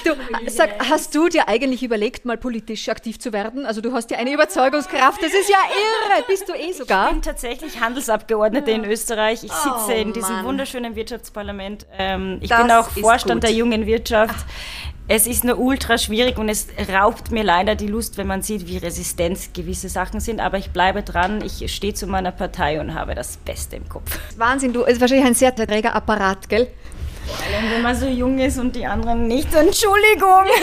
[0.05, 0.11] du,
[0.51, 3.67] sag, hast du dir eigentlich überlegt, mal politisch aktiv zu werden?
[3.67, 7.11] Also du hast ja eine Überzeugungskraft, das ist ja irre, bist du eh Ich sogar.
[7.11, 9.45] bin tatsächlich Handelsabgeordnete in Österreich.
[9.45, 10.45] Ich sitze Oh, in diesem Mann.
[10.47, 11.87] wunderschönen Wirtschaftsparlament.
[11.99, 14.47] Ähm, ich Das bin auch Vorstand der jungen Wirtschaft.
[15.07, 18.67] Es ist nur ultra schwierig und es raubt mir leider die Lust, wenn man sieht,
[18.67, 20.41] wie resistent gewisse Sachen sind.
[20.41, 21.43] Aber ich bleibe dran.
[21.45, 24.19] Ich stehe zu meiner Partei und habe das Beste im Kopf.
[24.39, 26.69] Wahnsinn, du, ist wahrscheinlich ein sehr träger Apparat, gell?
[27.71, 30.45] Wenn man so jung ist und die anderen nicht, Entschuldigung.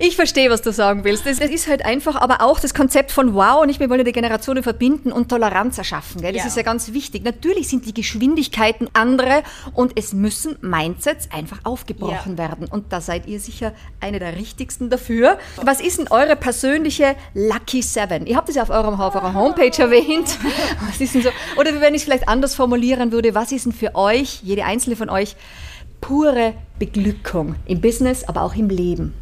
[0.00, 1.26] Ich verstehe, was du sagen willst.
[1.26, 4.04] Das, das ist halt einfach, aber auch das Konzept von Wow, nicht wir wollen ja
[4.04, 6.20] die Generationen verbinden und Toleranz erschaffen.
[6.20, 6.32] Gell?
[6.32, 6.48] Das Ja.
[6.48, 7.24] ist ja ganz wichtig.
[7.24, 9.42] Natürlich sind die Geschwindigkeiten andere
[9.74, 12.38] und es müssen Mindsets einfach aufgebrochen Ja.
[12.38, 12.68] werden.
[12.70, 15.38] Und da seid ihr sicher eine der richtigsten dafür.
[15.56, 18.26] Was ist denn eure persönliche Lucky Seven?
[18.26, 20.38] Ihr habt es ja auf, eurem, auf eurer Homepage erwähnt.
[20.88, 21.30] Was ist denn so?
[21.56, 24.94] Oder wenn ich es vielleicht anders formulieren würde, was ist denn für euch, jede einzelne
[24.96, 25.27] von euch,
[26.00, 29.14] pure Beglückung im Business, aber auch im Leben?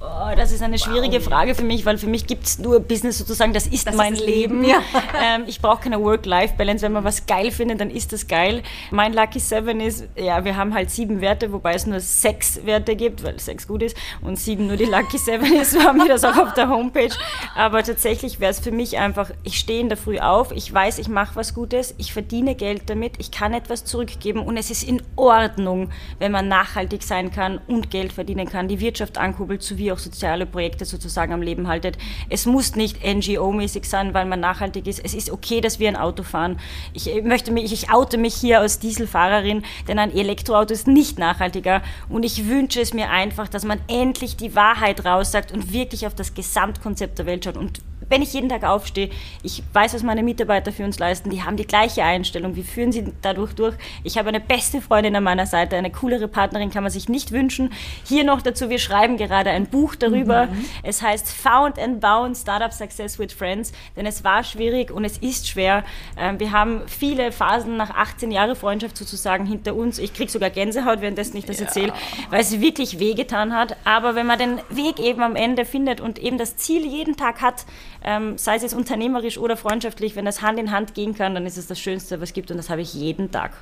[0.00, 3.18] Oh, das ist eine schwierige Frage für mich, weil für mich gibt es nur Business
[3.18, 4.64] sozusagen, das ist mein Leben.
[5.20, 6.84] Ähm, ich brauche keine Work-Life-Balance.
[6.84, 8.62] Wenn man was geil findet, dann ist das geil.
[8.90, 12.94] Mein Lucky Seven ist, ja, wir haben halt sieben Werte, wobei es nur sechs Werte
[12.94, 15.72] gibt, weil sechs gut ist und sieben nur die Lucky Seven ist.
[15.72, 17.10] So haben wir das auch auf der Homepage.
[17.56, 20.98] Aber tatsächlich wäre es für mich einfach, ich stehe in der Früh auf, ich weiß,
[20.98, 24.84] ich mache was Gutes, ich verdiene Geld damit, ich kann etwas zurückgeben und es ist
[24.84, 29.92] in Ordnung, wenn man nachhaltig sein kann und Geld verdienen kann, die Wirtschaft ankurbelt, sowie
[29.92, 31.98] auch soziale Projekte sozusagen am Leben haltet.
[32.28, 35.04] Es muss nicht NGO-mäßig sein, weil man nachhaltig ist.
[35.04, 36.58] Es ist okay, dass wir ein Auto fahren.
[36.92, 41.18] Ich äh, möchte mich, ich oute mich hier als Dieselfahrerin, denn ein Elektroauto ist nicht
[41.18, 46.06] nachhaltiger und ich wünsche es mir einfach, dass man endlich die Wahrheit raussagt und wirklich
[46.06, 49.10] auf das Gesamtkonzept der Welt schaut und wenn ich jeden Tag aufstehe,
[49.42, 52.92] ich weiß, was meine Mitarbeiter für uns leisten, die haben die gleiche Einstellung, wir führen
[52.92, 53.74] sie dadurch durch.
[54.04, 57.32] Ich habe eine beste Freundin an meiner Seite, eine coolere Partnerin kann man sich nicht
[57.32, 57.72] wünschen.
[58.04, 60.48] Hier noch dazu, wir schreiben gerade ein Buch darüber.
[60.82, 65.18] Es heißt Found and Bound Startup Success with Friends, denn es war schwierig und es
[65.18, 65.84] ist schwer.
[66.16, 69.98] Ähm, Wir haben viele Phasen nach 18 Jahren Freundschaft sozusagen hinter uns.
[69.98, 71.92] Ich kriege sogar Gänsehaut, währenddessen ich das erzähle,
[72.30, 73.76] weil es wirklich wehgetan hat.
[73.84, 77.40] Aber wenn man den Weg eben am Ende findet und eben das Ziel jeden Tag
[77.40, 77.66] hat,
[78.04, 81.46] ähm, sei es jetzt unternehmerisch oder freundschaftlich, wenn das Hand in Hand gehen kann, dann
[81.46, 83.52] ist es das Schönste, was es gibt und das habe ich jeden Tag.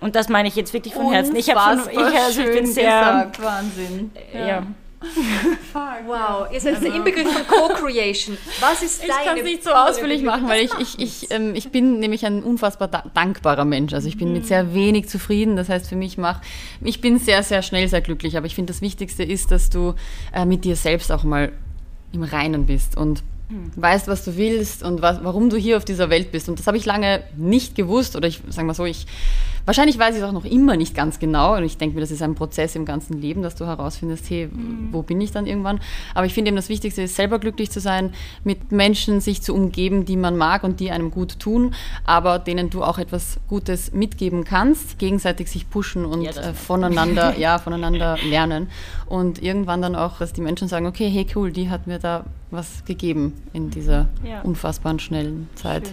[0.00, 1.34] Und das meine ich jetzt wirklich von Herzen.
[1.36, 2.84] Ich, habe schon, ich, also ich bin sehr.
[2.84, 3.42] gesagt.
[3.42, 4.10] Wahnsinn.
[4.32, 4.66] Ja.
[6.06, 8.36] Wow, ihr seid der Inbegriff von Co-Creation.
[8.60, 11.70] Was ist Ich kann es nicht so ausführlich machen, weil ich, ich, ich, ähm, ich
[11.70, 13.92] bin nämlich ein unfassbar da dankbarer Mensch.
[13.92, 15.56] Also ich bin mit sehr wenig zufrieden.
[15.56, 16.40] Das heißt, für mich mach,
[16.80, 18.36] ich bin sehr, sehr schnell sehr glücklich.
[18.36, 19.94] Aber ich finde, das Wichtigste ist, dass du
[20.32, 21.52] äh, mit dir selbst auch mal
[22.16, 22.96] im Reinen bist.
[22.96, 26.48] Und weißt, was du willst und was, warum du hier auf dieser Welt bist.
[26.48, 29.06] Und das habe ich lange nicht gewusst oder ich sage mal so, ich
[29.66, 32.12] wahrscheinlich weiß ich es auch noch immer nicht ganz genau und ich denke mir, das
[32.12, 34.48] ist ein Prozess im ganzen Leben, dass du herausfindest, hey,
[34.92, 35.80] wo bin ich dann irgendwann?
[36.14, 39.54] Aber ich finde eben das Wichtigste ist, selber glücklich zu sein, mit Menschen sich zu
[39.54, 43.92] umgeben, die man mag und die einem gut tun, aber denen du auch etwas Gutes
[43.92, 48.68] mitgeben kannst, gegenseitig sich pushen und Ja, äh, voneinander, ja, voneinander lernen
[49.06, 52.24] und irgendwann dann auch, dass die Menschen sagen, okay, hey cool, die hat mir da
[52.50, 54.40] was gegeben in dieser Ja.
[54.42, 55.92] unfassbaren schnellen Zeit.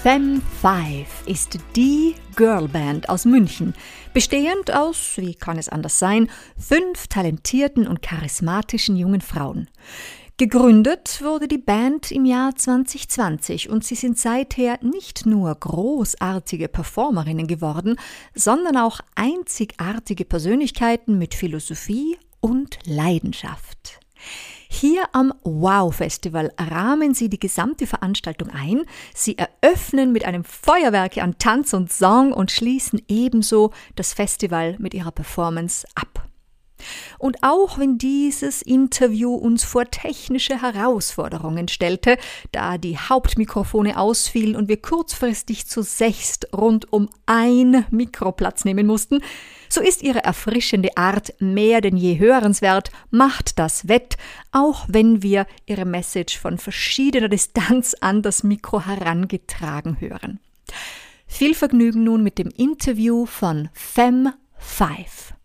[0.09, 3.75] Fem 5 ist die Girlband aus München,
[4.15, 9.69] bestehend aus, wie kann es anders sein, fünf talentierten und charismatischen jungen Frauen.
[10.37, 17.49] Gegründet wurde die Band im Jahr 2020 und sie sind seither nicht nur großartige Performerinnen
[17.49, 17.97] geworden,
[18.33, 23.99] sondern auch einzigartige Persönlichkeiten mit Philosophie und Leidenschaft.
[24.79, 28.83] Hier am Wow Festival rahmen sie die gesamte Veranstaltung ein.
[29.15, 34.93] Sie eröffnen mit einem Feuerwerk an Tanz und Song und schließen ebenso das Festival mit
[34.93, 36.16] ihrer Performance ab.
[37.19, 42.19] Und auch wenn dieses Interview uns vor technische Herausforderungen stellte,
[42.53, 48.87] da die Hauptmikrofone ausfielen und wir kurzfristig zu sechst rund um ein Mikro Platz nehmen
[48.87, 49.21] mussten,
[49.69, 54.17] so ist ihre erfrischende Art mehr denn je hörenswert, macht das wett,
[54.53, 60.41] auch wenn wir ihre Message von verschiedener Distanz an das Mikro herangetragen hören.
[61.27, 65.36] Viel Vergnügen nun mit dem Interview von Fem 5.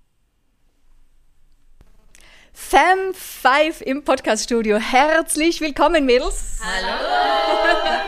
[2.70, 4.78] Fam 5 im Podcaststudio.
[4.78, 6.60] Herzlich willkommen, Mädels.
[6.64, 6.94] Hallo.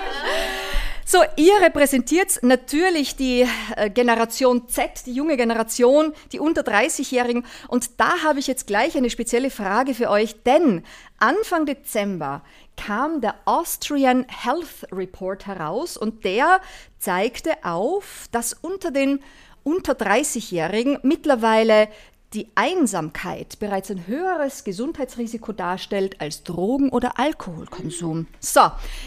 [1.05, 7.45] So, ihr repräsentiert natürlich die äh, Generation Z, die junge Generation, die unter 30-Jährigen.
[7.67, 10.83] Und da habe ich jetzt gleich eine spezielle Frage für euch, denn
[11.19, 12.41] Anfang Dezember
[12.77, 16.61] kam der Austrian Health Report heraus und der
[16.97, 19.19] zeigte auf, dass unter den
[19.63, 21.87] unter 30-Jährigen mittlerweile
[22.33, 28.27] die Einsamkeit bereits ein höheres Gesundheitsrisiko darstellt als Drogen- oder Alkoholkonsum.
[28.39, 28.61] So,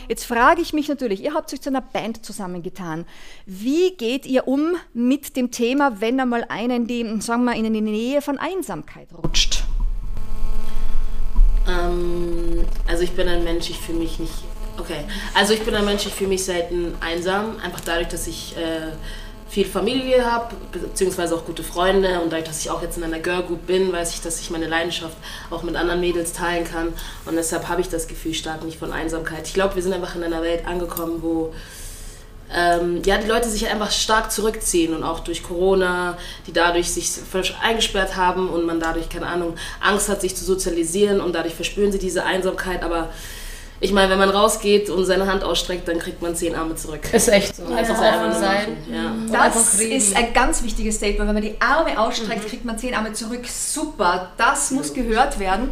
[0.09, 3.05] jetzt frage ich mich natürlich, ihr habt euch zu einer Band zusammengetan.
[3.47, 7.73] Wie geht ihr um mit dem Thema, wenn einmal einer in die, sagen wir, in
[7.73, 9.65] die Nähe von Einsamkeit rutscht?
[11.69, 14.35] Ähm, also ich bin ein Mensch, ich fühle mich nicht.
[14.79, 18.55] Okay, also ich bin ein Mensch, ich fühle mich selten einsam, einfach dadurch, dass ich
[18.59, 18.93] äh,
[19.49, 22.21] viel Familie habe, beziehungsweise auch gute Freunde.
[22.21, 24.51] Und dadurch, dass ich auch jetzt in einer Girl Group bin, weiß ich, dass ich
[24.51, 25.17] meine Leidenschaft
[25.51, 26.93] auch mit anderen Mädels teilen kann.
[27.25, 29.47] Und deshalb habe ich das Gefühl stark nicht von Einsamkeit.
[29.47, 31.53] Ich glaube, wir sind einfach in einer Welt angekommen, wo
[32.55, 37.11] ähm, ja, die Leute sich einfach stark zurückziehen und auch durch Corona, die dadurch sich
[37.61, 41.91] eingesperrt haben und man dadurch, keine Ahnung, Angst hat, sich zu sozialisieren und dadurch verspüren
[41.91, 43.11] sie diese Einsamkeit, aber
[43.79, 47.01] ich meine, wenn man rausgeht und seine Hand ausstreckt, dann kriegt man zehn Arme zurück.
[47.13, 47.65] Ist echt so.
[47.65, 47.77] Ja.
[47.77, 48.33] Einfach ja.
[48.33, 48.77] sein.
[48.91, 49.15] Ja.
[49.31, 51.29] Das ist ein ganz wichtiges Statement.
[51.29, 52.49] Wenn man die Arme ausstreckt, mhm.
[52.49, 53.47] kriegt man zehn Arme zurück.
[53.47, 55.71] Super, das muss gehört werden.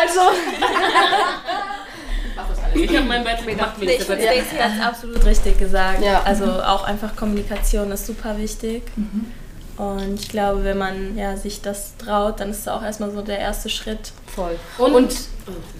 [0.00, 0.20] also.
[2.72, 3.72] Ich habe mein Bett gemacht.
[3.80, 6.04] Ich finde, Stacey hat es absolut richtig gesagt.
[6.04, 6.22] Ja.
[6.22, 8.82] Also auch einfach Kommunikation ist super wichtig.
[8.96, 9.26] Mhm.
[9.76, 13.22] Und ich glaube, wenn man ja, sich das traut, dann ist es auch erstmal so
[13.22, 14.12] der erste Schritt.
[14.34, 14.58] Voll.
[14.78, 15.16] Und, und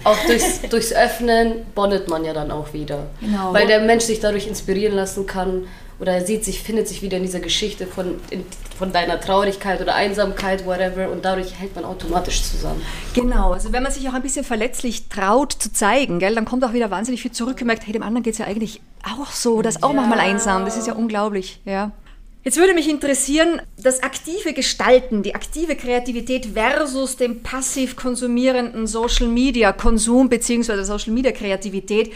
[0.03, 3.07] auch durchs, durchs Öffnen bondet man ja dann auch wieder.
[3.19, 3.53] Genau.
[3.53, 5.67] Weil der Mensch sich dadurch inspirieren lassen kann
[6.01, 8.43] oder er sieht sich, findet sich wieder in dieser Geschichte von, in,
[8.75, 12.81] von deiner Traurigkeit oder Einsamkeit, whatever, und dadurch hält man automatisch zusammen.
[13.13, 16.65] Genau, also wenn man sich auch ein bisschen verletzlich traut zu zeigen, gell, dann kommt
[16.65, 19.75] auch wieder wahnsinnig viel zurückgemerkt, hey, dem anderen geht es ja eigentlich auch so, das
[19.75, 20.01] ist auch ja.
[20.01, 21.91] manchmal einsam, das ist ja unglaublich, ja.
[22.43, 29.27] Jetzt würde mich interessieren, das aktive Gestalten, die aktive Kreativität versus dem passiv konsumierenden Social
[29.27, 30.81] Media Konsum bzw.
[30.81, 32.13] Social Media Kreativität.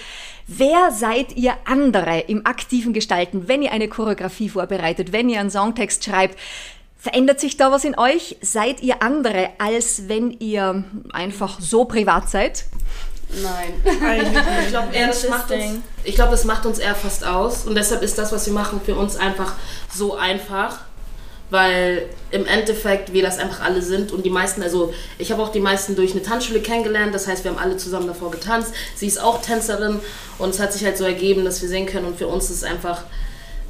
[0.47, 5.51] Wer seid ihr andere im aktiven Gestalten, wenn ihr eine Choreografie vorbereitet, wenn ihr einen
[5.51, 6.39] Songtext schreibt?
[6.97, 8.37] Verändert sich da was in euch?
[8.41, 12.65] Seid ihr andere, als wenn ihr einfach so privat seid?
[13.29, 13.73] Nein.
[14.63, 15.63] ich glaube, das, macht uns,
[16.03, 17.65] ich glaub, das macht uns eher fast aus.
[17.65, 19.53] Und deshalb ist das, was wir machen, für uns einfach
[19.93, 20.79] so einfach.
[21.51, 25.49] Weil im Endeffekt wir das einfach alle sind und die meisten, also ich habe auch
[25.49, 28.73] die meisten durch eine Tanzschule kennengelernt, das heißt, wir haben alle zusammen davor getanzt.
[28.95, 29.99] Sie ist auch Tänzerin
[30.39, 32.57] und es hat sich halt so ergeben, dass wir sehen können und für uns ist
[32.57, 33.03] es einfach,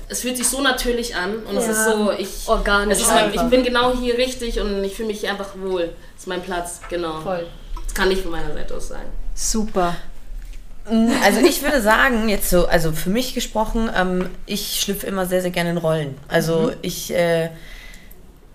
[0.07, 1.59] es fühlt sich so natürlich an und ja.
[1.59, 3.05] es ist so, ich, organisch.
[3.07, 5.89] Mein, ich bin genau hier richtig und ich fühle mich einfach wohl.
[6.13, 7.19] Das ist mein Platz, genau.
[7.19, 7.45] Voll.
[7.83, 9.05] Das kann ich von meiner Seite aus sein.
[9.35, 9.95] Super.
[10.89, 15.25] Mm, also ich würde sagen, jetzt so, also für mich gesprochen, ähm, ich schlüpfe immer
[15.25, 16.17] sehr, sehr gerne in Rollen.
[16.27, 16.73] Also mhm.
[16.81, 17.49] ich äh,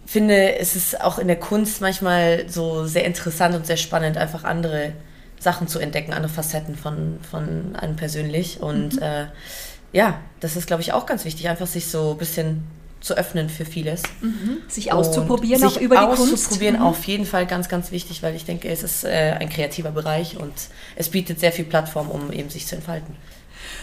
[0.06, 4.42] finde, es ist auch in der Kunst manchmal so sehr interessant und sehr spannend, einfach
[4.42, 4.92] andere
[5.38, 8.60] Sachen zu entdecken, andere Facetten von, von einem persönlich.
[8.60, 9.02] Und mhm.
[9.02, 9.26] äh,
[9.92, 12.64] ja, das ist, glaube ich, auch ganz wichtig, einfach sich so ein bisschen
[13.00, 14.02] zu öffnen für vieles.
[14.20, 14.58] Mhm.
[14.68, 16.32] Sich auszuprobieren, auch über die Kunst.
[16.32, 16.82] Auszuprobieren, mhm.
[16.82, 20.36] auf jeden Fall ganz, ganz wichtig, weil ich denke, es ist äh, ein kreativer Bereich
[20.36, 20.52] und
[20.96, 23.16] es bietet sehr viel Plattform, um eben sich zu entfalten.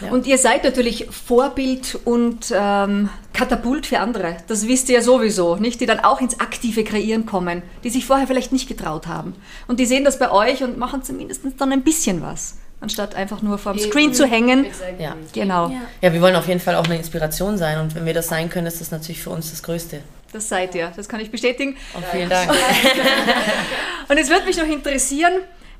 [0.00, 0.10] Ja.
[0.10, 4.36] Und ihr seid natürlich Vorbild und ähm, Katapult für andere.
[4.46, 5.80] Das wisst ihr ja sowieso, nicht?
[5.80, 9.34] Die dann auch ins aktive Kreieren kommen, die sich vorher vielleicht nicht getraut haben.
[9.66, 13.42] Und die sehen das bei euch und machen zumindest dann ein bisschen was anstatt einfach
[13.42, 14.64] nur vorm Screen zu hängen.
[14.64, 15.04] Exactly.
[15.04, 15.16] Ja.
[15.32, 15.68] Genau.
[15.68, 15.80] Ja.
[16.00, 18.50] ja, wir wollen auf jeden Fall auch eine Inspiration sein und wenn wir das sein
[18.50, 20.00] können, ist das natürlich für uns das Größte.
[20.32, 21.76] Das seid ihr, das kann ich bestätigen.
[21.96, 22.50] Oh, vielen Dank.
[24.08, 25.32] Und es würde mich noch interessieren,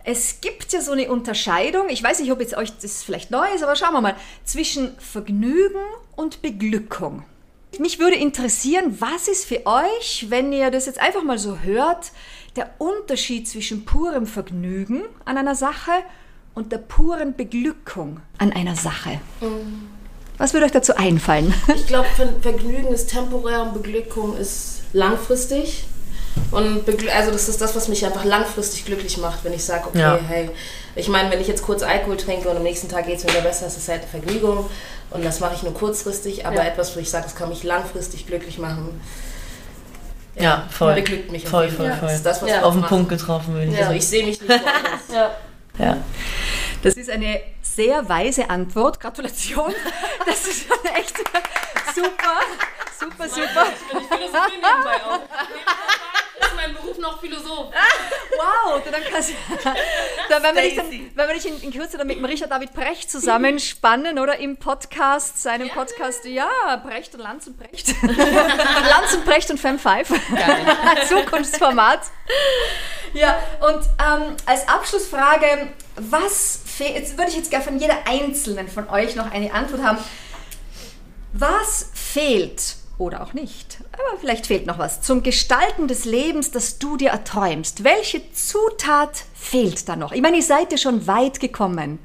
[0.04, 3.46] es gibt ja so eine Unterscheidung, ich weiß nicht, ob jetzt euch das vielleicht neu
[3.54, 5.82] ist, aber schauen wir mal, zwischen Vergnügen
[6.16, 7.24] und Beglückung.
[7.78, 12.12] Mich würde interessieren, was ist für euch, wenn ihr das jetzt einfach mal so hört,
[12.56, 15.92] der Unterschied zwischen purem Vergnügen an einer Sache
[16.58, 19.20] und der puren Beglückung an einer Sache?
[20.38, 21.54] Was würde euch dazu einfallen?
[21.74, 22.08] Ich glaube,
[22.42, 25.84] Vergnügen ist temporär und Beglückung ist langfristig.
[26.50, 26.82] Und
[27.16, 30.16] also das ist das, was mich einfach langfristig glücklich macht, wenn ich sage, okay, Ja.
[30.26, 30.50] hey,
[30.96, 33.30] ich meine, wenn ich jetzt kurz Alkohol trinke und am nächsten Tag geht es mir
[33.30, 34.68] wieder besser, das ist halt eine Vergnügung
[35.10, 36.64] und das mache ich nur kurzfristig, aber Ja.
[36.64, 39.00] etwas, wo ich sage, es kann mich langfristig glücklich machen,
[40.36, 40.94] Ja, voll.
[40.94, 41.44] beglückt mich.
[41.44, 41.98] auf Voll, jeden voll, Fall.
[41.98, 42.08] voll.
[42.08, 42.88] Das ist das, was Auf wir den.
[42.88, 43.96] Punkt getroffen, würde ich Also sagen.
[43.98, 45.02] ich sehe mich nicht woanders.
[45.12, 45.30] Ja.
[46.82, 49.00] Das ist eine sehr weise Antwort.
[49.00, 49.74] Gratulation.
[50.26, 51.16] Das ist echt
[51.94, 52.40] super,
[52.98, 53.66] super, super.
[53.86, 55.20] Ich Philosophie nebenbei auch.
[56.68, 57.72] Ist mein Beruf noch Philosoph.
[58.36, 59.32] Wow, dann kannst
[60.28, 62.72] dann, wenn wir dich, dann, wenn wir dich in, in Kürze dann mit Richard David
[62.72, 66.48] Brecht zusammenspannen oder im Podcast, seinem Podcast, ja,
[66.84, 67.94] Brecht und Lanz und Brecht.
[68.02, 70.08] Lanz und Brecht und Fem 5.
[71.08, 72.00] Zukunftsformat.
[73.14, 78.68] Ja, und ähm, als Abschlussfrage, was fehlt, jetzt würde ich jetzt gerne von jeder Einzelnen
[78.68, 79.98] von euch noch eine Antwort haben.
[81.32, 86.78] Was fehlt oder auch nicht, aber vielleicht fehlt noch was zum Gestalten des Lebens, das
[86.78, 87.84] du dir erträumst?
[87.84, 90.12] Welche Zutat fehlt da noch?
[90.12, 91.98] Ich meine, ihr seid ja schon weit gekommen.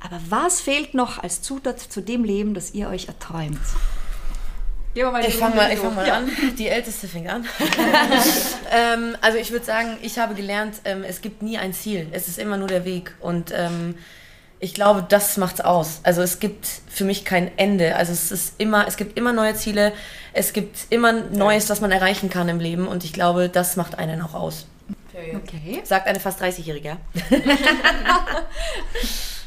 [0.00, 3.58] Aber was fehlt noch als Zutat zu dem Leben, das ihr euch erträumt?
[4.94, 6.18] Gehen wir mal die Ich fange mal, ich fang mal Ja.
[6.18, 6.30] an.
[6.56, 7.44] Die Älteste fängt an.
[8.70, 12.08] ähm, also ich würde sagen, ich habe gelernt, ähm, es gibt nie ein Ziel.
[12.12, 13.14] Es ist immer nur der Weg.
[13.20, 13.96] Und ähm,
[14.60, 16.00] ich glaube, das macht's aus.
[16.02, 17.96] Also es gibt für mich kein Ende.
[17.96, 19.92] Also es ist immer, es gibt immer neue Ziele.
[20.32, 22.88] Es gibt immer Neues, was man erreichen kann im Leben.
[22.88, 24.66] Und ich glaube, das macht einen auch aus.
[25.12, 25.80] Okay.
[25.84, 26.96] Sagt eine fast 30-Jährige.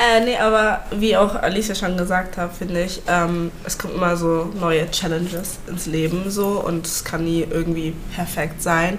[0.00, 4.16] Äh, nee, aber wie auch Alicia schon gesagt hat, finde ich, ähm, es kommt immer
[4.16, 8.98] so neue Challenges ins Leben so und es kann nie irgendwie perfekt sein.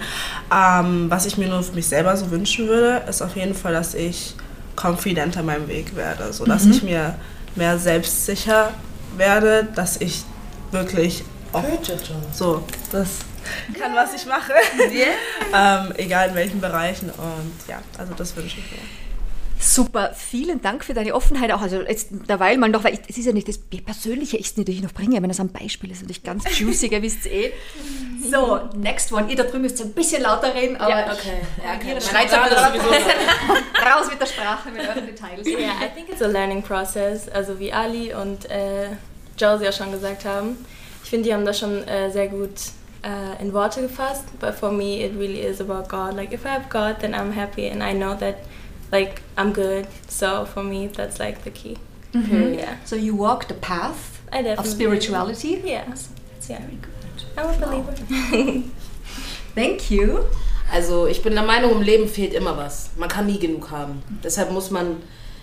[0.53, 3.73] Ähm, was ich mir nur für mich selber so wünschen würde, ist auf jeden Fall,
[3.73, 4.35] dass ich
[4.75, 7.15] confidenter meinem Weg werde, so dass ich mir
[7.55, 8.71] mehr selbstsicher
[9.17, 10.23] werde, dass ich
[10.71, 11.63] wirklich auch
[12.33, 13.09] so das
[13.79, 14.53] kann, was ich mache.
[15.53, 18.79] ähm, egal in welchen Bereichen und ja, also das wünsche ich mir.
[19.63, 21.61] Super, vielen Dank für deine Offenheit auch.
[21.61, 24.57] Also jetzt derweil mal noch, weil ich, es ist ja nicht das Persönliche, ich es
[24.57, 27.53] natürlich noch bringe, wenn das ein Beispiel ist, natürlich ganz juicy, ihr wisst eh.
[28.31, 29.29] So, next one.
[29.29, 31.41] Ihr da drüben müsst ein bisschen lauter reden, aber Ja, okay.
[31.63, 32.01] Ja, okay.
[32.01, 32.89] Schreit schreit das sowieso.
[32.89, 35.45] raus mit der Sprache, mit euren Details.
[35.45, 37.29] Yeah, I think it's a learning process.
[37.29, 38.87] Also wie Ali und äh,
[39.37, 40.57] Josie ja schon gesagt haben.
[41.03, 42.49] Ich finde, die haben das schon äh, sehr gut
[43.03, 44.25] äh, in Worte gefasst.
[44.39, 46.15] But for me, it really is about God.
[46.15, 48.37] Like if I have God, then I'm happy and I know that
[48.91, 49.87] like I'm good.
[50.07, 51.77] So for me, that's like the key.
[52.13, 52.35] Mm-hmm.
[52.35, 52.59] Mm-hmm.
[52.59, 55.61] Yeah, So you walk the path I of spirituality.
[55.63, 56.09] Yes.
[56.49, 56.65] Yeah, yeah.
[56.65, 56.91] Very good.
[57.37, 57.93] I'm a believer.
[59.55, 60.25] Thank you.
[60.71, 62.91] Also ich bin der Meinung, im Leben fehlt immer was.
[62.95, 64.01] Man kann nie genug haben.
[64.23, 64.97] Deshalb muss man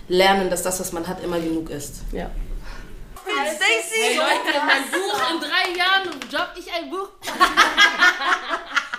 [0.07, 2.01] lernen, dass das, was man hat, immer genug ist.
[2.11, 2.31] Ja.
[3.31, 7.09] Hey Leute, mein Buch in drei Jahren job ich ein Buch.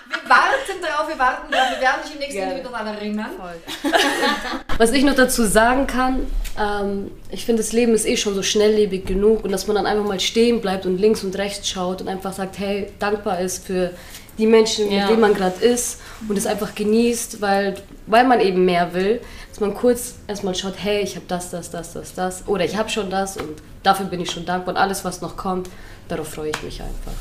[0.09, 1.66] Wir warten drauf, wir warten drauf.
[1.74, 3.31] Wir werden dich im nächsten Interview daran erinnern.
[4.78, 6.26] Was ich noch dazu sagen kann,
[6.59, 9.87] ähm, ich finde, das Leben ist eh schon so schnelllebig genug und dass man dann
[9.87, 13.66] einfach mal stehen bleibt und links und rechts schaut und einfach sagt, hey, dankbar ist
[13.66, 13.93] für
[14.39, 15.01] die Menschen, Ja.
[15.03, 17.74] mit denen man gerade ist und es einfach genießt, weil,
[18.07, 21.70] weil man eben mehr will, dass man kurz erstmal schaut, hey, ich habe das, das,
[21.70, 24.81] das, das, das oder ich habe schon das und dafür bin ich schon dankbar und
[24.81, 25.68] alles, was noch kommt,
[26.09, 27.12] darauf freue ich mich einfach.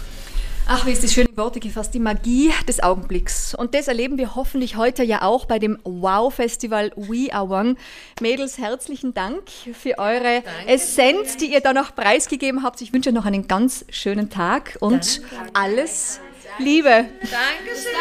[0.71, 3.55] Ach, wie ist das schön in Worte gefasst, die Magie des Augenblicks.
[3.55, 7.75] Und das erleben wir hoffentlich heute ja auch bei dem Wow-Festival We Are One.
[8.21, 12.81] Mädels, herzlichen Dank für eure Essenz, die ihr da noch preisgegeben habt.
[12.81, 15.21] Ich wünsche euch noch einen ganz schönen Tag und
[15.53, 16.19] alles
[16.59, 17.09] Liebe.
[17.21, 17.93] Dankeschön.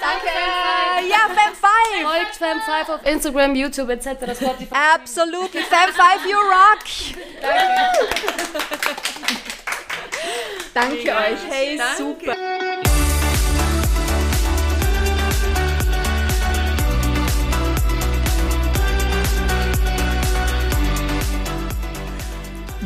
[0.00, 0.28] Danke.
[1.08, 1.64] Ja, Fem 5.
[2.02, 4.08] Folgt Fam5 auf Instagram, YouTube etc.
[4.36, 4.74] Spotify.
[4.94, 5.62] Absolutely.
[5.62, 6.84] Fem 5, you rock.
[10.74, 11.38] Danke euch.
[11.48, 12.36] Hey, super.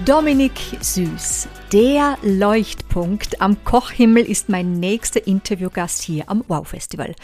[0.04, 7.14] Dominik Süß, der Leuchtpunkt am Kochhimmel ist mein nächster Interviewgast hier am Wow Festival.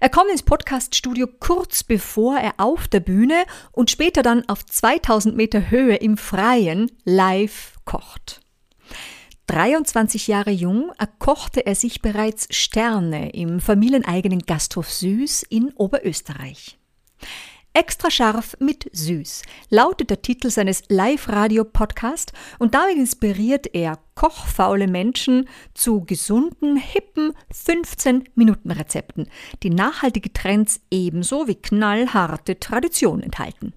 [0.00, 5.36] Er kommt ins Podcaststudio kurz bevor er auf der Bühne und später dann auf 2000
[5.36, 8.40] Meter Höhe im Freien live kocht.
[9.46, 16.78] 23 Jahre jung erkochte er sich bereits Sterne im familieneigenen Gasthof Süß in Oberösterreich.
[17.76, 25.48] Extra scharf mit süß lautet der Titel seines Live-Radio-Podcast und damit inspiriert er kochfaule Menschen
[25.74, 29.28] zu gesunden, hippen 15-Minuten-Rezepten,
[29.64, 33.72] die nachhaltige Trends ebenso wie knallharte Tradition enthalten.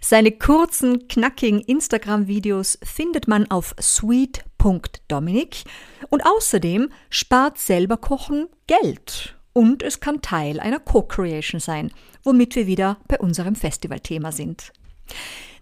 [0.00, 5.62] Seine kurzen, knackigen Instagram-Videos findet man auf sweet.dominic
[6.08, 11.92] und außerdem spart selber Kochen Geld und es kann Teil einer Co-Creation sein,
[12.24, 14.72] womit wir wieder bei unserem Festivalthema sind.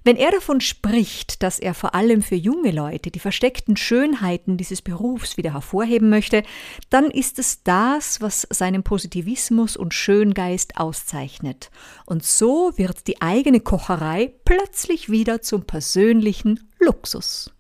[0.04, 4.80] Wenn er davon spricht, dass er vor allem für junge Leute die versteckten Schönheiten dieses
[4.80, 6.44] Berufs wieder hervorheben möchte,
[6.88, 11.70] dann ist es das, was seinen Positivismus und Schöngeist auszeichnet.
[12.06, 17.52] Und so wird die eigene Kocherei plötzlich wieder zum persönlichen Luxus.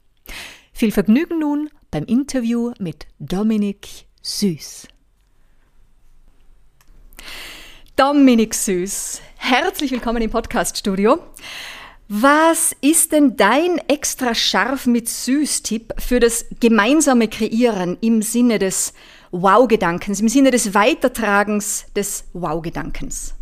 [0.72, 3.88] Viel Vergnügen nun beim Interview mit Dominik
[4.22, 4.86] Süß.
[7.98, 11.18] Dominik Süß, herzlich willkommen im Podcast-Studio.
[12.06, 18.94] Was ist denn dein extra scharf mit Süß-Tipp für das gemeinsame Kreieren im Sinne des
[19.32, 23.34] Wow-Gedankens, im Sinne des Weitertragens des Wow-Gedankens?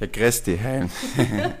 [0.00, 0.88] Ja, grüß dich, hi.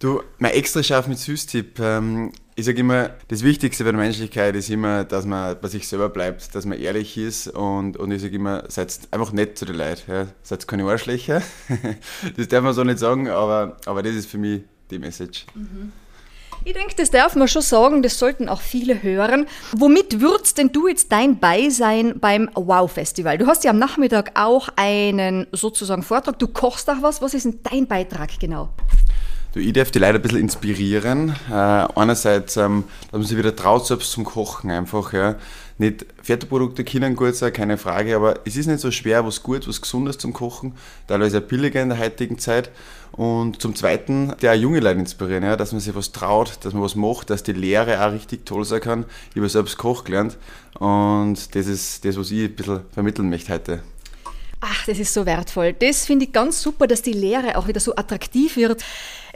[0.00, 1.78] du, mein extra scharf mit Süß-Tipp.
[1.80, 5.86] Ähm, ich sage immer, das Wichtigste bei der Menschlichkeit ist immer, dass man bei sich
[5.86, 9.66] selber bleibt, dass man ehrlich ist und, und ich sage immer, seid einfach nett zu
[9.66, 10.10] den Leuten.
[10.10, 10.26] Ja.
[10.42, 11.42] Seid keine Arschlöcher.
[12.36, 15.44] das darf man so nicht sagen, aber, aber das ist für mich die Message.
[15.54, 15.92] Mhm.
[16.64, 19.46] Ich denke, das darf man schon sagen, das sollten auch viele hören.
[19.72, 23.36] Womit würdest denn du jetzt dein Beisein beim Wow-Festival?
[23.36, 27.20] Du hast ja am Nachmittag auch einen sozusagen Vortrag, du kochst auch was.
[27.20, 28.70] Was ist denn dein Beitrag genau?
[29.56, 31.34] Du, ich darf die Leute ein bisschen inspirieren.
[31.50, 35.14] Äh, einerseits, ähm, dass man sich wieder traut, selbst zum Kochen einfach.
[35.14, 35.36] Ja.
[35.78, 39.66] Nicht Fertigprodukte können gut sein, keine Frage, aber es ist nicht so schwer, was gut,
[39.66, 40.74] was Gesundes zum Kochen.
[41.08, 42.70] Teilweise billiger in der heutigen Zeit.
[43.12, 46.82] Und zum Zweiten, der junge Leute inspirieren, ja, dass man sich was traut, dass man
[46.82, 49.06] was macht, dass die Lehre auch richtig toll sein kann.
[49.30, 50.36] Ich habe selbst Koch gelernt
[50.78, 53.80] und das ist das, was ich ein bisschen vermitteln möchte heute.
[54.60, 55.74] Ach, das ist so wertvoll.
[55.74, 58.82] Das finde ich ganz super, dass die Lehre auch wieder so attraktiv wird.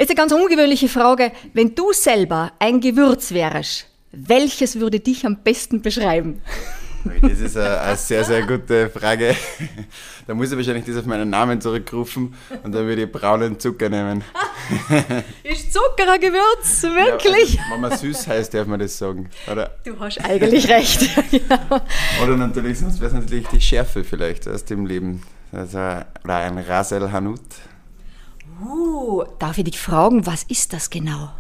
[0.01, 1.31] Jetzt eine ganz ungewöhnliche Frage.
[1.53, 6.41] Wenn du selber ein Gewürz wärst, welches würde dich am besten beschreiben?
[7.21, 9.37] Das ist eine, eine, sehr, sehr gute Frage.
[10.27, 13.89] Da muss ich wahrscheinlich das auf meinen Namen zurückrufen und dann würde ich braunen Zucker
[13.89, 14.23] nehmen.
[15.43, 16.83] Ist Zucker ein Gewürz?
[16.83, 17.55] Wirklich?
[17.55, 19.71] Ja, wenn man süß heißt, darf man das sagen, oder?
[19.85, 21.11] Du hast eigentlich recht.
[21.31, 21.81] genau.
[22.23, 25.23] Oder natürlich, sonst wäre es natürlich die Schärfe vielleicht aus dem Leben.
[25.53, 27.41] Also, oder ein Rasel Hanut.
[28.63, 31.31] Uh, darf ich dich fragen, was ist das genau?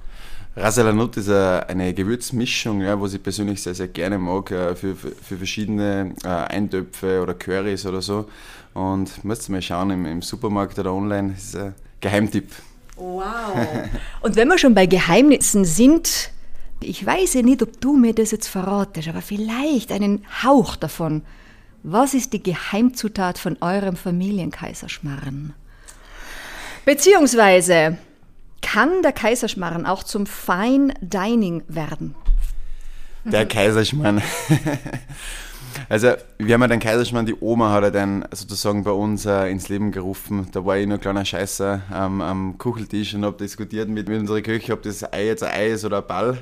[0.56, 5.10] Rasalanut ist eine Gewürzmischung, ja, was ich persönlich sehr, sehr gerne mag äh, für, für,
[5.10, 8.26] für verschiedene äh, Eintöpfe oder Currys oder so.
[8.74, 12.50] Und müsst ihr mal schauen im, im Supermarkt oder online, das ist ein Geheimtipp.
[12.96, 13.54] Wow.
[14.22, 16.30] Und wenn wir schon bei Geheimnissen sind,
[16.80, 21.22] ich weiß ja nicht, ob du mir das jetzt verratest, aber vielleicht einen Hauch davon.
[21.82, 25.54] Was ist die Geheimzutat von eurem Familienkaiserschmarren?
[26.84, 27.98] Beziehungsweise,
[28.62, 32.14] kann der Kaiserschmarrn auch zum Fine Dining werden?
[33.24, 34.22] Der Kaiserschmarrn.
[35.88, 39.50] Also, wir haben ja den Kaiserschmarrn, die Oma hat er dann sozusagen bei uns äh,
[39.50, 40.48] ins Leben gerufen.
[40.52, 44.20] Da war ich nur ein kleiner Scheißer ähm, am Kucheltisch und habe diskutiert mit, mit
[44.20, 46.38] unserer Küche, ob das Ei jetzt ein Ei ist oder ein Ball.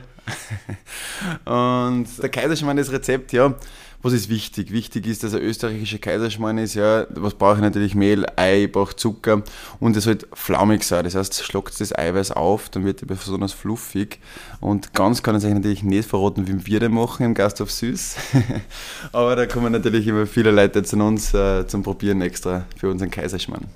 [1.45, 3.55] und der Kaiserschmarrn, das Rezept, ja,
[4.01, 4.70] was ist wichtig?
[4.70, 6.74] Wichtig ist, dass er österreichischer Kaiserschmarrn ist.
[6.74, 7.94] Ja, was brauche ich natürlich?
[7.96, 9.42] Mehl, Ei, ich Zucker
[9.80, 11.05] und es sollte flaumig sein.
[11.05, 14.20] Das heißt, schlockt das Eiweiß auf, dann wird er besonders fluffig.
[14.61, 18.16] Und ganz kann ich euch natürlich nicht verraten, wie wir den machen im Gasthof Süß.
[19.12, 23.11] Aber da kommen natürlich immer viele Leute zu uns äh, zum Probieren extra für unseren
[23.11, 23.66] Kaiserschmarrn.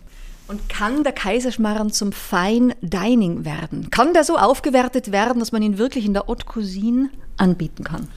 [0.47, 3.91] Und kann der Kaiserschmarrn zum Fine Dining werden?
[3.91, 8.09] Kann der so aufgewertet werden, dass man ihn wirklich in der Haute Cuisine anbieten kann?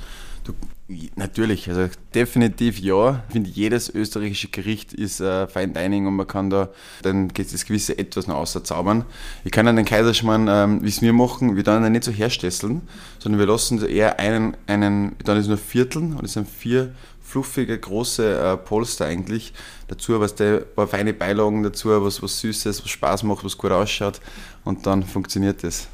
[0.87, 3.23] Natürlich, also definitiv ja.
[3.27, 6.69] Ich finde, jedes österreichische Gericht ist äh, Fine Dining und man kann da
[7.01, 9.03] dann das gewisse Etwas noch zaubern.
[9.43, 12.83] Ich kann an den Kaiserschmarrn, ähm, wie es wir machen, wir dann nicht so herstesseln,
[13.17, 17.79] sondern wir lassen eher einen, einen dann ist nur Vierteln und es sind vier fluffige,
[17.79, 19.53] große äh, Polster eigentlich.
[19.87, 23.71] Dazu was der, paar feine Beilagen dazu, was, was Süßes, was Spaß macht, was gut
[23.71, 24.21] ausschaut
[24.63, 25.87] und dann funktioniert das.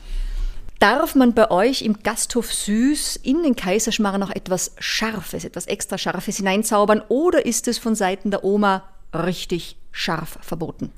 [0.81, 5.99] Darf man bei euch im Gasthof Süß in den Kaiserschmarrn noch etwas Scharfes, etwas extra
[5.99, 10.91] Scharfes hineinzaubern oder ist es von Seiten der Oma richtig scharf verboten?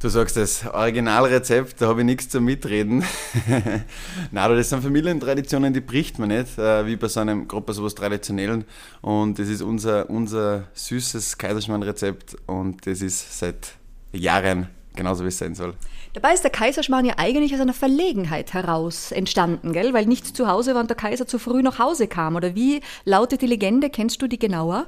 [0.00, 3.04] Du sagst das Originalrezept, da habe ich nichts zu mitreden.
[4.32, 7.74] Nein, das sind Familientraditionen, die bricht man nicht, äh, wie bei so einem, gerade bei
[7.74, 8.64] sowas Traditionellen.
[9.00, 13.74] Und das ist unser, unser süßes Kaiserschmarrn-Rezept und das ist seit
[14.12, 15.72] Jahren genauso, wie es sein soll.
[16.12, 19.94] Dabei ist der Kaiserschmarrn ja eigentlich aus einer Verlegenheit heraus entstanden, gell?
[19.94, 22.36] weil nichts zu Hause war und der Kaiser zu früh nach Hause kam.
[22.36, 23.88] Oder wie lautet die Legende?
[23.88, 24.86] Kennst du die genauer?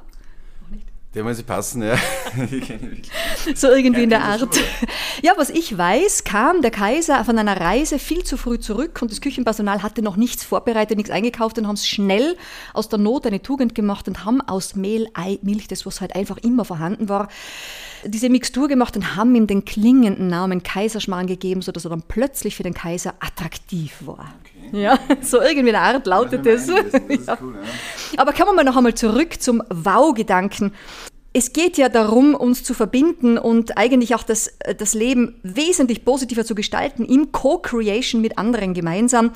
[1.12, 1.96] Der muss passen, ja.
[3.56, 4.48] so irgendwie in der Art.
[5.22, 9.10] Ja, was ich weiß, kam der Kaiser von einer Reise viel zu früh zurück und
[9.10, 12.36] das Küchenpersonal hatte noch nichts vorbereitet, nichts eingekauft und haben es schnell
[12.74, 16.14] aus der Not eine Tugend gemacht und haben aus Mehl, Ei, Milch, das was halt
[16.14, 17.28] einfach immer vorhanden war,
[18.04, 22.54] diese Mixtur gemacht und haben ihm den klingenden Namen Kaiserschmarrn gegeben, sodass er dann plötzlich
[22.54, 24.32] für den Kaiser attraktiv war.
[24.40, 24.49] Okay.
[24.72, 26.66] Ja, so irgendwie eine Art lautet das.
[26.66, 27.38] das, das ja.
[27.40, 28.18] cool, ja.
[28.18, 30.72] Aber kommen wir noch einmal zurück zum Wow-Gedanken
[31.32, 36.04] es geht ja darum, uns zu verbinden und eigentlich auch das, äh, das Leben wesentlich
[36.04, 39.32] positiver zu gestalten, im Co-Creation mit anderen gemeinsam.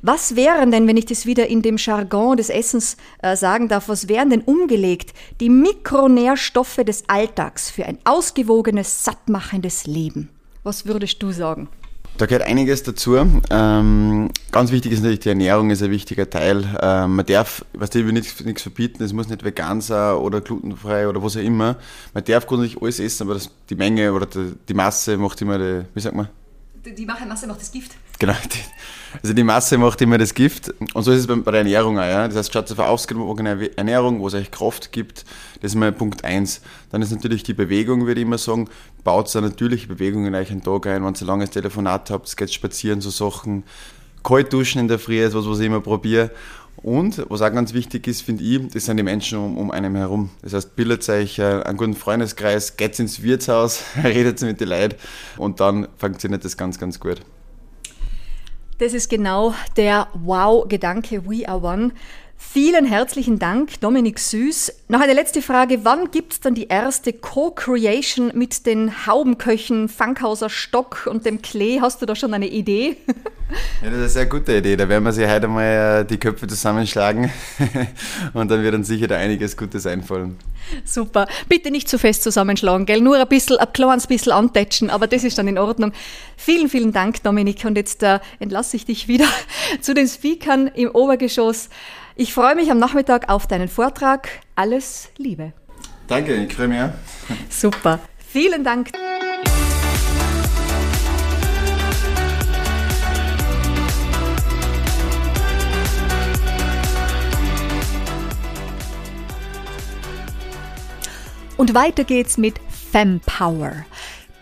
[0.00, 3.88] Was wären denn, wenn ich das wieder in dem Jargon des Essens äh, sagen darf,
[3.88, 10.30] was wären denn umgelegt die Mikronährstoffe des Alltags für ein ausgewogenes, sattmachendes Leben?
[10.62, 11.68] Was würdest du sagen?
[12.16, 13.16] Da gehört einiges dazu.
[13.50, 16.64] Ähm, ganz wichtig ist natürlich die Ernährung, ist ein wichtiger Teil.
[16.80, 20.40] Ähm, man darf, was ich will nichts, nichts verbieten, es muss nicht vegan sein oder
[20.40, 21.76] glutenfrei oder was auch immer.
[22.12, 25.58] Man darf grundsätzlich alles essen, aber das, die Menge oder die, die Masse macht immer
[25.58, 26.28] die, wie sagt man?
[26.84, 27.96] Die, die Masse macht das Gift.
[28.20, 28.58] Genau, die,
[29.22, 30.72] also die Masse macht immer das Gift.
[30.94, 32.04] Und so ist es bei, der Ernährung auch.
[32.04, 32.26] Ja?
[32.26, 35.24] Das heißt, schaut auf eine ausgewogene Ernährung, wo es euch Kraft gibt.
[35.60, 36.60] Das ist mal Punkt eins.
[36.90, 38.68] Dann ist natürlich die Bewegung, würde ich immer sagen.
[39.02, 41.04] Baut eine natürliche Bewegung in euch einen Tag ein.
[41.04, 43.64] Wenn ihr ein langes Telefonat habt, geht spazieren, so Sachen.
[44.22, 46.30] Kalt duschen in der Früh ist was, was ich immer probiere.
[46.76, 49.94] Und was auch ganz wichtig ist, finde ich, das sind die Menschen um, um einen
[49.94, 50.30] herum.
[50.42, 54.96] Das heißt, bildet euch äh, einen guten Freundeskreis, geht ins Wirtshaus, redet mit den Leuten
[55.38, 57.20] und dann funktioniert das ganz, ganz gut.
[58.78, 61.92] Das ist genau der Wow-Gedanke We Are One.
[62.36, 64.72] Vielen herzlichen Dank, Dominik Süß.
[64.88, 65.84] Noch eine letzte Frage.
[65.84, 71.80] Wann gibt es dann die erste Co-Creation mit den Haubenköchen Fankhauser Stock und dem Klee?
[71.80, 72.96] Hast du da schon eine Idee?
[73.82, 74.74] Ja, das ist eine sehr gute Idee.
[74.74, 77.30] Da werden wir sich heute mal äh, die Köpfe zusammenschlagen
[78.32, 80.38] und dann wird uns sicher da einiges Gutes einfallen.
[80.84, 81.28] Super.
[81.48, 83.02] Bitte nicht zu fest zusammenschlagen, gell?
[83.02, 85.92] Nur ein bisschen, ein kleines bisschen antatschen, aber das ist dann in Ordnung.
[86.38, 87.64] Vielen, vielen Dank, Dominik.
[87.66, 89.26] Und jetzt äh, entlasse ich dich wieder
[89.82, 91.68] zu den Speakern im Obergeschoss.
[92.16, 94.28] Ich freue mich am Nachmittag auf deinen Vortrag.
[94.54, 95.52] Alles Liebe.
[96.06, 96.78] Danke, ich freue mich.
[97.50, 97.98] Super.
[98.18, 98.92] Vielen Dank.
[111.56, 112.60] Und weiter geht's mit
[112.92, 113.84] Fempower.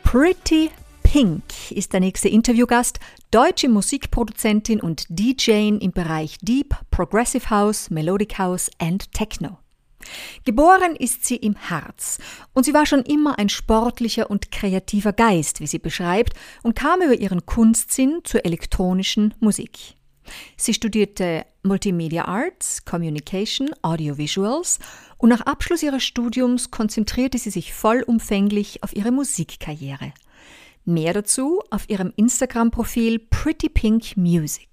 [0.03, 0.70] Pretty
[1.12, 2.98] Pink ist der nächste Interviewgast,
[3.30, 9.58] deutsche Musikproduzentin und DJ im Bereich Deep, Progressive House, Melodic House and Techno.
[10.46, 12.16] Geboren ist sie im Harz
[12.54, 16.32] und sie war schon immer ein sportlicher und kreativer Geist, wie sie beschreibt,
[16.62, 19.96] und kam über ihren Kunstsinn zur elektronischen Musik.
[20.56, 24.78] Sie studierte Multimedia Arts, Communication, Audiovisuals
[25.18, 30.14] und nach Abschluss ihres Studiums konzentrierte sie sich vollumfänglich auf ihre Musikkarriere.
[30.85, 34.68] Mehr dazu auf ihrem Instagram-Profil Pretty Pink Music.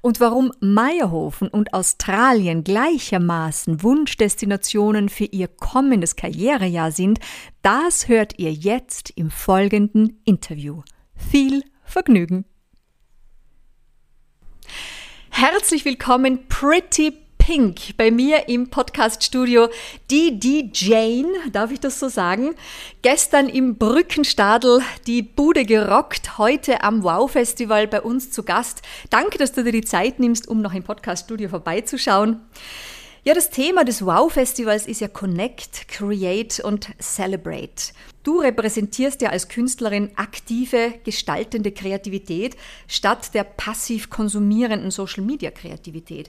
[0.00, 7.18] Und warum Meierhofen und Australien gleichermaßen Wunschdestinationen für ihr kommendes Karrierejahr sind,
[7.62, 10.82] das hört ihr jetzt im folgenden Interview.
[11.14, 12.44] Viel Vergnügen!
[15.30, 19.70] Herzlich willkommen, Pretty Pink, bei mir im Podcaststudio.
[20.10, 22.54] Die DJ, darf ich das so sagen?
[23.00, 28.82] Gestern im Brückenstadel die Bude gerockt, heute am Wow-Festival bei uns zu Gast.
[29.08, 32.40] Danke, dass du dir die Zeit nimmst, um noch im Podcaststudio vorbeizuschauen.
[33.24, 37.92] Ja, das Thema des Wow-Festivals ist ja Connect, Create und Celebrate.
[38.22, 46.28] Du repräsentierst ja als Künstlerin aktive, gestaltende Kreativität statt der passiv konsumierenden Social-Media-Kreativität.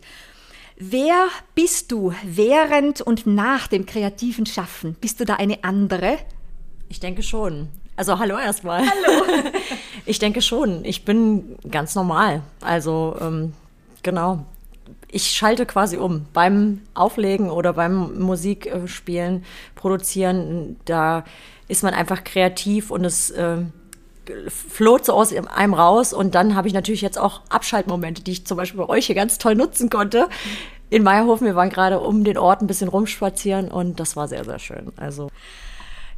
[0.83, 4.95] Wer bist du während und nach dem kreativen Schaffen?
[4.99, 6.17] Bist du da eine andere?
[6.89, 7.67] Ich denke schon.
[7.95, 8.81] Also hallo erstmal.
[8.81, 9.25] Hallo.
[10.07, 10.83] ich denke schon.
[10.83, 12.41] Ich bin ganz normal.
[12.61, 13.53] Also ähm,
[14.01, 14.43] genau
[15.11, 16.25] ich schalte quasi um.
[16.33, 19.43] Beim Auflegen oder beim Musikspielen,
[19.75, 21.25] produzieren, da
[21.67, 23.57] ist man einfach kreativ und es äh,
[24.47, 26.13] floht so aus einem raus.
[26.13, 29.15] Und dann habe ich natürlich jetzt auch Abschaltmomente, die ich zum Beispiel bei euch hier
[29.15, 30.29] ganz toll nutzen konnte.
[30.89, 34.43] In Meierhofen, wir waren gerade um den Ort ein bisschen rumspazieren und das war sehr,
[34.43, 34.91] sehr schön.
[34.97, 35.29] Also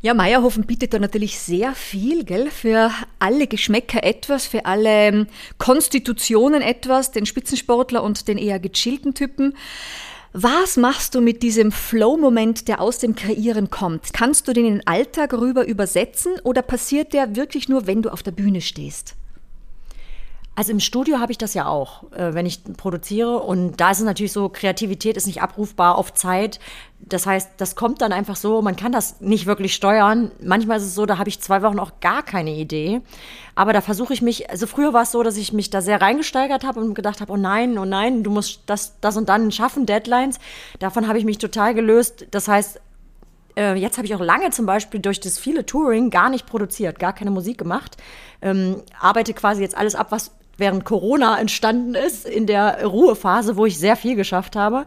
[0.02, 2.52] Ja, Meierhofen bietet da natürlich sehr viel, gell?
[2.52, 5.28] Für alle Geschmäcker etwas, für alle ähm,
[5.60, 9.56] Konstitutionen etwas, den Spitzensportler und den eher gechillten Typen.
[10.36, 14.14] Was machst du mit diesem Flow-Moment, der aus dem Kreieren kommt?
[14.14, 18.12] Kannst du den in den Alltag rüber übersetzen oder passiert der wirklich nur, wenn du
[18.12, 19.14] auf der Bühne stehst?
[20.56, 23.40] Also im Studio habe ich das ja auch, äh, wenn ich produziere.
[23.42, 26.60] Und da ist es natürlich so, Kreativität ist nicht abrufbar auf Zeit.
[27.06, 30.32] Das heißt, das kommt dann einfach so, man kann das nicht wirklich steuern.
[30.42, 33.02] Manchmal ist es so, da habe ich zwei Wochen auch gar keine Idee.
[33.56, 36.02] Aber da versuche ich mich, also früher war es so, dass ich mich da sehr
[36.02, 39.52] reingesteigert habe und gedacht habe, oh nein, oh nein, du musst das, das und dann
[39.52, 40.40] schaffen, Deadlines.
[40.80, 42.26] Davon habe ich mich total gelöst.
[42.32, 42.80] Das heißt,
[43.58, 47.00] äh, jetzt habe ich auch lange zum Beispiel durch das viele Touring gar nicht produziert,
[47.00, 47.98] gar keine Musik gemacht.
[48.42, 53.66] Ähm, arbeite quasi jetzt alles ab, was während Corona entstanden ist, in der Ruhephase, wo
[53.66, 54.86] ich sehr viel geschafft habe.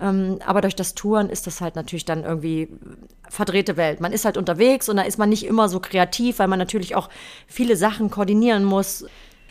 [0.00, 2.68] Ähm, aber durch das Touren ist das halt natürlich dann irgendwie
[3.28, 4.00] verdrehte Welt.
[4.00, 6.94] Man ist halt unterwegs und da ist man nicht immer so kreativ, weil man natürlich
[6.94, 7.08] auch
[7.46, 9.04] viele Sachen koordinieren muss.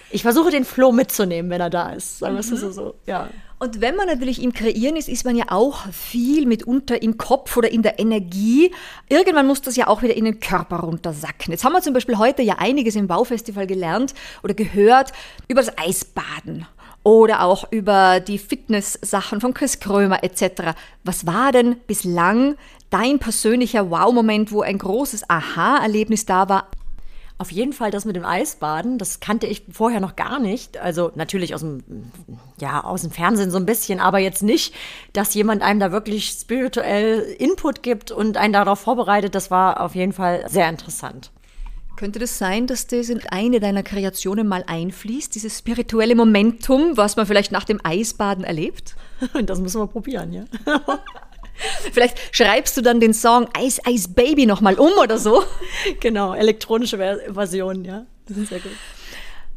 [0.10, 2.20] Ich versuche den Flow mitzunehmen, wenn er da ist.
[2.20, 2.72] Sagen wir es mhm.
[2.72, 3.30] so, ja.
[3.60, 7.58] Und wenn man natürlich im Kreieren ist, ist man ja auch viel mitunter im Kopf
[7.58, 8.72] oder in der Energie.
[9.10, 11.52] Irgendwann muss das ja auch wieder in den Körper runtersacken.
[11.52, 15.12] Jetzt haben wir zum Beispiel heute ja einiges im Baufestival gelernt oder gehört
[15.48, 16.68] über das Eisbaden
[17.02, 20.74] oder auch über die Fitness-Sachen von Chris Krömer etc.
[21.04, 22.58] Was war denn bislang
[22.90, 26.68] dein persönlicher Wow-Moment, wo ein großes Aha-Erlebnis da war,
[27.40, 30.78] auf jeden Fall das mit dem Eisbaden, das kannte ich vorher noch gar nicht.
[30.78, 31.84] Also natürlich aus dem,
[32.60, 34.74] ja, aus dem Fernsehen so ein bisschen, aber jetzt nicht,
[35.14, 39.36] dass jemand einem da wirklich spirituell Input gibt und einen darauf vorbereitet.
[39.36, 41.32] Das war auf jeden Fall sehr interessant.
[41.96, 47.16] Könnte das sein, dass das in eine deiner Kreationen mal einfließt, dieses spirituelle Momentum, was
[47.16, 48.96] man vielleicht nach dem Eisbaden erlebt?
[49.46, 50.46] Das müssen wir probieren, ja.
[51.92, 55.44] Vielleicht schreibst du dann den Song Ice Ice Baby nochmal um oder so.
[56.00, 58.06] Genau, elektronische Version, ja.
[58.28, 58.72] Das ist sehr gut.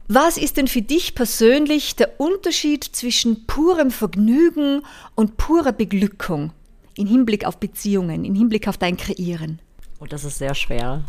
[0.09, 4.83] Was ist denn für dich persönlich der Unterschied zwischen purem Vergnügen
[5.15, 6.53] und purer Beglückung
[6.97, 9.61] im Hinblick auf Beziehungen, im Hinblick auf dein Kreieren?
[10.01, 11.05] Oh, das ist sehr schwer.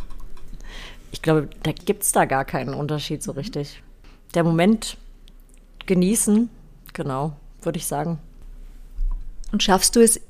[1.12, 3.82] Ich glaube, da gibt es da gar keinen Unterschied so richtig.
[4.36, 4.98] Der Moment
[5.88, 6.50] genießen,
[6.94, 8.20] genau, würde ich sagen.
[9.52, 10.22] Und schaffst du es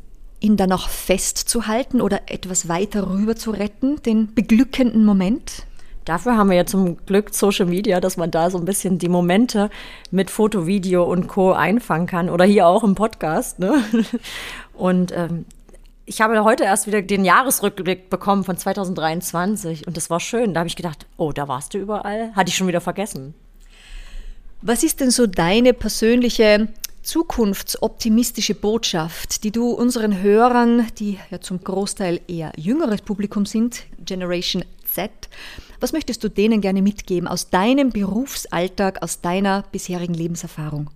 [0.41, 5.65] ihn dann auch festzuhalten oder etwas weiter rüber zu retten, den beglückenden Moment?
[6.03, 9.07] Dafür haben wir ja zum Glück Social Media, dass man da so ein bisschen die
[9.07, 9.69] Momente
[10.09, 11.53] mit Foto, Video und Co.
[11.53, 13.59] einfangen kann oder hier auch im Podcast.
[13.59, 13.83] Ne?
[14.73, 15.45] Und ähm,
[16.05, 20.53] ich habe heute erst wieder den Jahresrückblick bekommen von 2023 und das war schön.
[20.53, 22.35] Da habe ich gedacht, oh, da warst du überall.
[22.35, 23.33] Hatte ich schon wieder vergessen.
[24.61, 26.67] Was ist denn so deine persönliche
[27.01, 34.63] zukunftsoptimistische Botschaft, die du unseren Hörern, die ja zum Großteil eher jüngeres Publikum sind, Generation
[34.85, 35.11] Z,
[35.79, 40.89] was möchtest du denen gerne mitgeben aus deinem Berufsalltag, aus deiner bisherigen Lebenserfahrung?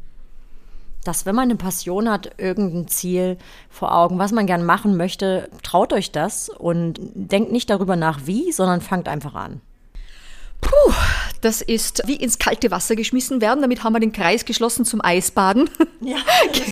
[1.05, 3.37] dass wenn man eine Passion hat, irgendein Ziel
[3.69, 8.21] vor Augen, was man gern machen möchte, traut euch das und denkt nicht darüber nach,
[8.25, 9.61] wie, sondern fangt einfach an.
[10.61, 10.93] Puh,
[11.41, 13.61] das ist wie ins kalte Wasser geschmissen werden.
[13.61, 15.69] Damit haben wir den Kreis geschlossen zum Eisbaden.
[16.01, 16.17] Ja.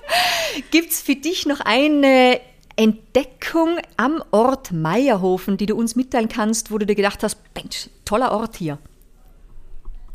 [0.71, 2.39] Gibt es für dich noch eine
[2.75, 7.89] Entdeckung am Ort Meierhofen, die du uns mitteilen kannst, wo du dir gedacht hast, Mensch,
[8.05, 8.79] toller Ort hier?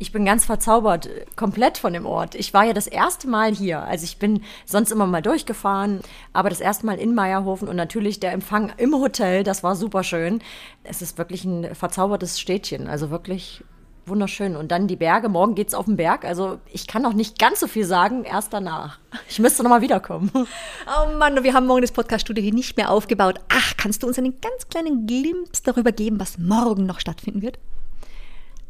[0.01, 2.37] Ich bin ganz verzaubert, komplett von dem Ort.
[2.37, 3.83] Ich war ja das erste Mal hier.
[3.83, 6.01] Also ich bin sonst immer mal durchgefahren,
[6.33, 10.05] aber das erste Mal in Meierhofen und natürlich der Empfang im Hotel, das war super
[10.05, 10.41] schön.
[10.85, 13.65] Es ist wirklich ein verzaubertes Städtchen, also wirklich
[14.07, 14.55] wunderschön.
[14.55, 16.25] Und dann die Berge, morgen geht es auf den Berg.
[16.25, 19.01] Also ich kann noch nicht ganz so viel sagen, erst danach.
[19.29, 20.31] Ich müsste nochmal wiederkommen.
[20.87, 23.41] Oh Mann, wir haben morgen das Podcast-Studio hier nicht mehr aufgebaut.
[23.49, 27.59] Ach, kannst du uns einen ganz kleinen Glimpse darüber geben, was morgen noch stattfinden wird?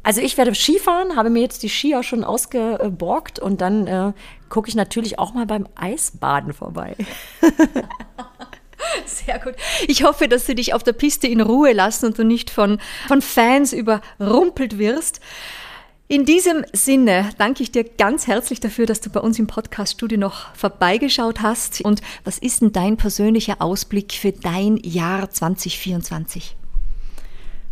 [0.09, 4.15] Also ich werde Skifahren, habe mir jetzt die Skier schon ausgeborgt und dann äh,
[4.49, 6.97] gucke ich natürlich auch mal beim Eisbaden vorbei.
[9.05, 9.53] Sehr gut.
[9.87, 12.81] Ich hoffe, dass sie dich auf der Piste in Ruhe lassen und du nicht von,
[13.07, 15.21] von Fans überrumpelt wirst.
[16.07, 20.19] In diesem Sinne danke ich dir ganz herzlich dafür, dass du bei uns im Podcast-Studio
[20.19, 21.83] noch vorbeigeschaut hast.
[21.83, 26.57] Und was ist denn dein persönlicher Ausblick für dein Jahr 2024?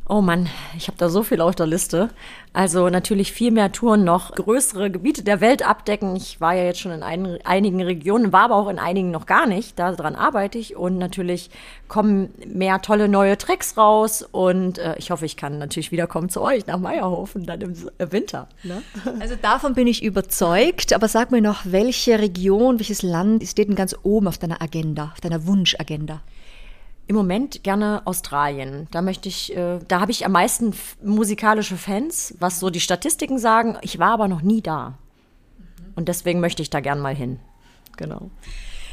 [0.09, 2.11] Oh Mann, ich habe da so viel auf der Liste.
[2.53, 6.15] Also natürlich viel mehr Touren noch, größere Gebiete der Welt abdecken.
[6.15, 9.27] Ich war ja jetzt schon in ein, einigen Regionen, war aber auch in einigen noch
[9.27, 9.81] gar nicht.
[9.81, 11.51] Daran arbeite ich und natürlich
[11.89, 16.41] kommen mehr tolle neue Tracks raus und äh, ich hoffe, ich kann natürlich wiederkommen zu
[16.41, 17.75] euch nach Meierhofen dann im
[18.13, 18.49] Winter.
[18.63, 18.83] Ne?
[19.19, 20.93] Also davon bin ich überzeugt.
[20.93, 25.11] Aber sag mir noch, welche Region, welches Land steht denn ganz oben auf deiner Agenda,
[25.13, 26.21] auf deiner Wunschagenda?
[27.07, 28.89] Im Moment gerne Australien.
[28.91, 33.39] Da möchte ich, äh, da habe ich am meisten musikalische Fans, was so die Statistiken
[33.39, 33.79] sagen.
[33.83, 34.99] Ich war aber noch nie da.
[35.95, 37.39] Und deswegen möchte ich da gern mal hin.
[37.97, 38.31] Genau.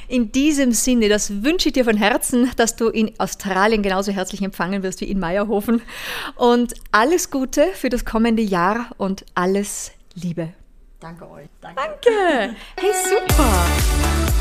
[0.07, 4.41] In diesem Sinne, das wünsche ich dir von Herzen, dass du in Australien genauso herzlich
[4.41, 5.82] empfangen wirst wie in Meierhofen.
[6.36, 10.49] Und alles Gute für das kommende Jahr und alles Liebe.
[10.99, 11.47] Danke euch.
[11.61, 11.76] Danke.
[11.76, 12.55] Danke.
[12.78, 14.32] Hey, super.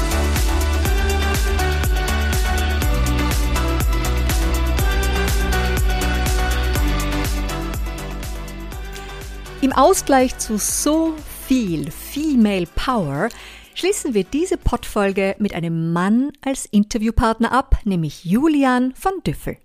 [9.62, 11.14] Im Ausgleich zu so
[11.46, 13.28] viel Female Power
[13.76, 19.58] schließen wir diese Podfolge mit einem Mann als Interviewpartner ab, nämlich Julian von Düffel.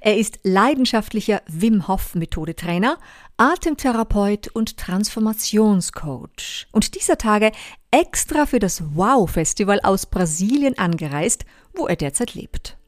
[0.00, 2.96] Er ist leidenschaftlicher Wim Hof Methodetrainer,
[3.36, 7.52] Atemtherapeut und Transformationscoach und dieser Tage
[7.90, 11.44] extra für das Wow Festival aus Brasilien angereist,
[11.74, 12.78] wo er derzeit lebt.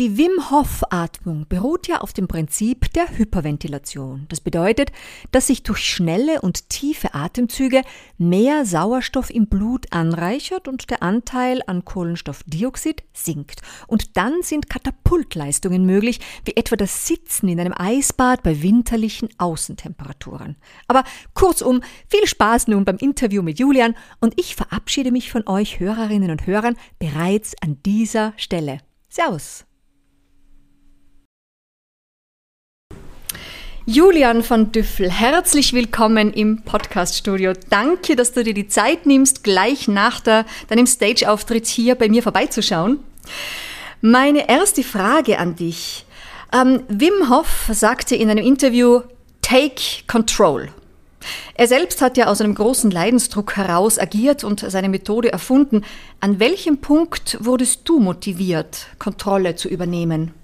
[0.00, 4.24] Die Wim Hof Atmung beruht ja auf dem Prinzip der Hyperventilation.
[4.30, 4.92] Das bedeutet,
[5.30, 7.82] dass sich durch schnelle und tiefe Atemzüge
[8.16, 13.60] mehr Sauerstoff im Blut anreichert und der Anteil an Kohlenstoffdioxid sinkt.
[13.88, 20.56] Und dann sind Katapultleistungen möglich, wie etwa das Sitzen in einem Eisbad bei winterlichen Außentemperaturen.
[20.88, 25.78] Aber kurzum, viel Spaß nun beim Interview mit Julian und ich verabschiede mich von euch
[25.78, 28.78] Hörerinnen und Hörern bereits an dieser Stelle.
[29.10, 29.66] Servus!
[33.86, 37.54] Julian von Düffel, herzlich willkommen im Podcaststudio.
[37.70, 42.22] Danke, dass du dir die Zeit nimmst, gleich nach der, deinem Stage-Auftritt hier bei mir
[42.22, 42.98] vorbeizuschauen.
[44.02, 46.04] Meine erste Frage an dich.
[46.52, 49.00] Ähm, Wim Hof sagte in einem Interview,
[49.40, 50.68] Take Control.
[51.54, 55.84] Er selbst hat ja aus einem großen Leidensdruck heraus agiert und seine Methode erfunden.
[56.20, 60.34] An welchem Punkt wurdest du motiviert, Kontrolle zu übernehmen?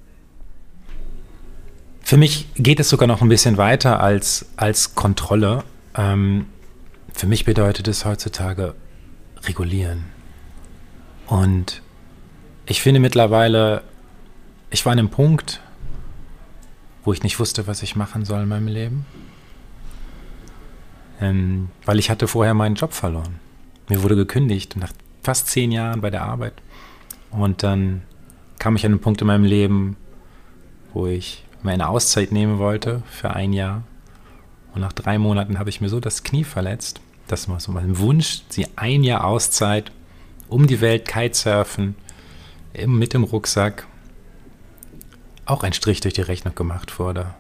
[2.07, 5.65] Für mich geht es sogar noch ein bisschen weiter als, als Kontrolle.
[5.97, 6.47] Ähm,
[7.13, 8.77] für mich bedeutet es heutzutage
[9.43, 10.05] regulieren.
[11.27, 11.83] Und
[12.65, 13.83] ich finde mittlerweile,
[14.71, 15.61] ich war an einem Punkt,
[17.03, 19.05] wo ich nicht wusste, was ich machen soll in meinem Leben.
[21.21, 23.41] Ähm, weil ich hatte vorher meinen Job verloren.
[23.89, 24.93] Mir wurde gekündigt nach
[25.25, 26.55] fast zehn Jahren bei der Arbeit.
[27.33, 28.03] Und dann
[28.61, 29.97] kam ich an einen Punkt in meinem Leben,
[30.95, 33.83] wo ich mir eine Auszeit nehmen wollte für ein Jahr.
[34.75, 37.01] Und nach drei Monaten habe ich mir so das Knie verletzt.
[37.29, 39.93] Das war so mein Wunsch, sie ein Jahr Auszeit,
[40.49, 41.97] um die Welt Kitesurfen,
[42.87, 43.87] mit dem Rucksack,
[45.45, 47.35] auch ein Strich durch die Rechnung gemacht wurde.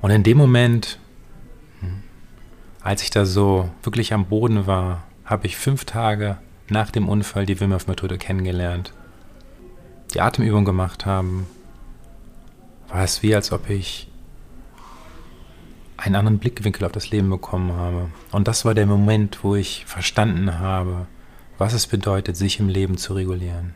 [0.00, 0.98] Und in dem Moment,
[1.80, 2.02] hm,
[2.82, 7.46] als ich da so wirklich am Boden war, habe ich fünf Tage nach dem Unfall
[7.46, 8.92] die Wim Hof Methode kennengelernt,
[10.12, 11.46] die Atemübung gemacht haben,
[12.90, 14.08] war es wie, als ob ich
[15.96, 18.10] einen anderen Blickwinkel auf das Leben bekommen habe.
[18.32, 21.06] Und das war der Moment, wo ich verstanden habe,
[21.58, 23.74] was es bedeutet, sich im Leben zu regulieren.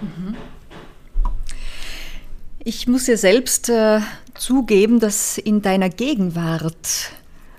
[0.00, 0.34] Mhm.
[2.64, 4.00] Ich muss ja selbst äh,
[4.34, 7.12] zugeben, dass in deiner Gegenwart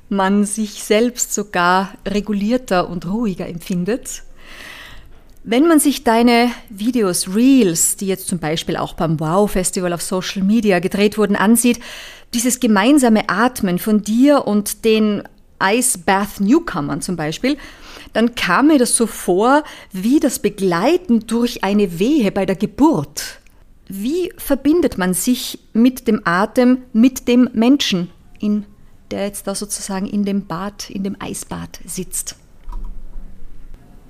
[0.09, 4.23] man sich selbst sogar regulierter und ruhiger empfindet.
[5.47, 10.01] Wenn man sich deine Videos, Reels, die jetzt zum Beispiel auch beim Wow Festival auf
[10.01, 11.79] Social Media gedreht wurden, ansieht,
[12.33, 15.21] dieses gemeinsame Atmen von dir und den
[15.61, 17.57] Ice Bath Newcomern zum Beispiel,
[18.13, 23.39] dann kam mir das so vor wie das Begleiten durch eine Wehe bei der Geburt.
[23.87, 28.65] Wie verbindet man sich mit dem Atem, mit dem Menschen, in,
[29.11, 32.35] der jetzt da sozusagen in dem Bad, in dem Eisbad sitzt?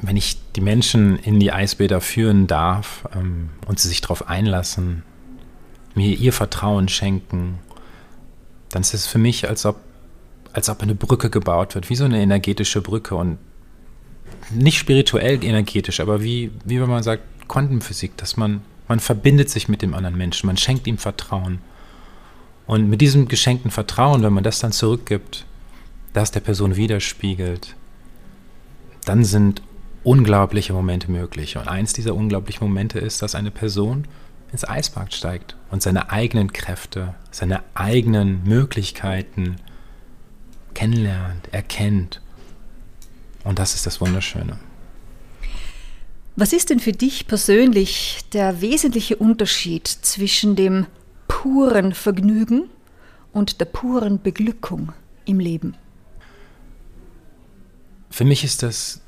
[0.01, 5.03] Wenn ich die Menschen in die Eisbäder führen darf ähm, und sie sich darauf einlassen,
[5.95, 7.59] mir ihr Vertrauen schenken,
[8.69, 9.77] dann ist es für mich, als ob,
[10.53, 13.37] als ob eine Brücke gebaut wird, wie so eine energetische Brücke und
[14.51, 19.69] nicht spirituell energetisch, aber wie, wie wenn man sagt, Quantenphysik, dass man, man verbindet sich
[19.69, 21.59] mit dem anderen Menschen, man schenkt ihm Vertrauen.
[22.67, 25.45] Und mit diesem geschenkten Vertrauen, wenn man das dann zurückgibt,
[26.13, 27.75] das der Person widerspiegelt,
[29.05, 29.61] dann sind
[30.05, 31.57] unglaubliche Momente möglich.
[31.57, 34.07] Und eins dieser unglaublichen Momente ist, dass eine Person
[34.51, 39.57] ins Eisbad steigt und seine eigenen Kräfte, seine eigenen Möglichkeiten
[40.73, 42.21] kennenlernt, erkennt.
[43.43, 44.57] Und das ist das Wunderschöne.
[46.35, 50.85] Was ist denn für dich persönlich der wesentliche Unterschied zwischen dem
[51.27, 52.69] puren Vergnügen
[53.31, 54.91] und der puren Beglückung
[55.25, 55.75] im Leben?
[58.09, 59.01] Für mich ist das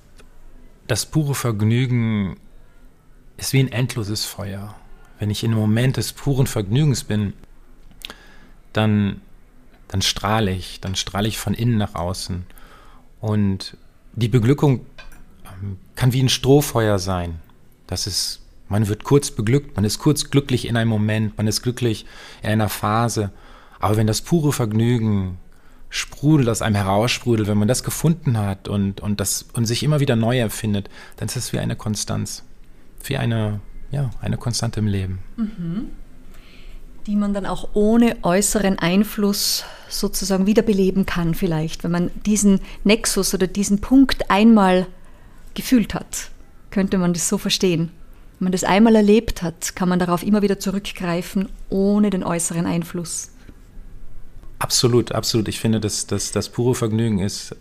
[0.87, 2.37] das pure Vergnügen
[3.37, 4.75] ist wie ein endloses Feuer.
[5.19, 7.33] Wenn ich in einem Moment des puren Vergnügens bin,
[8.73, 9.21] dann,
[9.87, 12.45] dann strahle ich, dann strahle ich von innen nach außen.
[13.19, 13.77] Und
[14.13, 14.85] die Beglückung
[15.45, 17.39] ähm, kann wie ein Strohfeuer sein.
[17.87, 21.61] Das ist, man wird kurz beglückt, man ist kurz glücklich in einem Moment, man ist
[21.61, 22.05] glücklich
[22.41, 23.31] in einer Phase.
[23.79, 25.37] Aber wenn das pure Vergnügen
[25.89, 29.99] sprudelt, aus einem heraussprudelt, wenn man das gefunden hat und, und, das, und sich immer
[29.99, 32.43] wieder neu erfindet, dann ist es wie eine Konstanz,
[33.03, 33.61] wie eine,
[33.91, 35.19] ja, eine Konstante im Leben.
[35.37, 35.89] Mhm.
[37.05, 43.33] Die man dann auch ohne äußeren Einfluss sozusagen wiederbeleben kann, vielleicht, wenn man diesen Nexus
[43.33, 44.87] oder diesen Punkt einmal
[45.53, 46.31] gefühlt hat.
[46.69, 47.91] Könnte man das so verstehen?
[48.39, 52.65] Wenn man das einmal erlebt hat, kann man darauf immer wieder zurückgreifen, ohne den äußeren
[52.65, 53.31] Einfluss.
[54.59, 55.47] Absolut, absolut.
[55.47, 57.55] Ich finde, dass, dass das pure Vergnügen ist,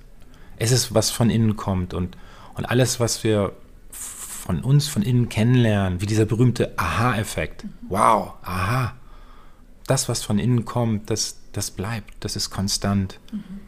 [0.58, 2.16] es ist, was von innen kommt und,
[2.54, 3.52] und alles, was wir
[3.90, 7.66] von uns von innen kennenlernen, wie dieser berühmte Aha-Effekt.
[7.88, 8.94] Wow, aha.
[9.86, 13.18] Das, was von innen kommt, das, das bleibt, das ist konstant.
[13.32, 13.60] Mhm.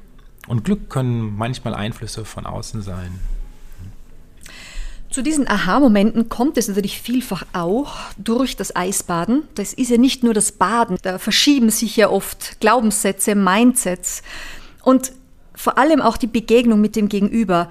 [0.47, 3.19] Und Glück können manchmal Einflüsse von außen sein.
[5.11, 9.45] Zu diesen Aha-Momenten kommt es natürlich vielfach auch durch das Eisbaden.
[9.55, 14.23] Das ist ja nicht nur das Baden, da verschieben sich ja oft Glaubenssätze, Mindsets
[14.83, 15.13] und
[15.55, 17.71] vor allem auch die Begegnung mit dem Gegenüber.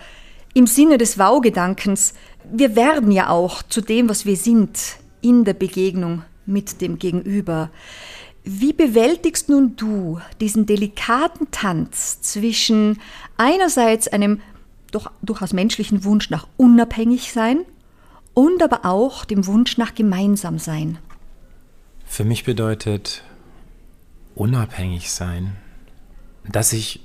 [0.55, 2.15] Im Sinne des Wow-Gedankens,
[2.51, 4.79] wir werden ja auch zu dem, was wir sind,
[5.21, 7.69] in der Begegnung mit dem Gegenüber.
[8.43, 12.99] Wie bewältigst nun du diesen delikaten Tanz zwischen
[13.37, 14.41] einerseits einem
[14.91, 17.65] doch durchaus menschlichen Wunsch nach unabhängig sein
[18.33, 20.97] und aber auch dem Wunsch nach gemeinsam sein.
[22.05, 23.23] Für mich bedeutet
[24.35, 25.55] unabhängig sein,
[26.47, 27.01] dass ich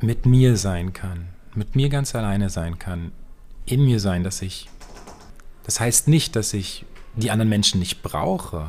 [0.00, 3.12] mit mir sein kann, mit mir ganz alleine sein kann,
[3.66, 4.68] in mir sein, dass ich.
[5.64, 8.68] Das heißt nicht, dass ich die anderen Menschen nicht brauche,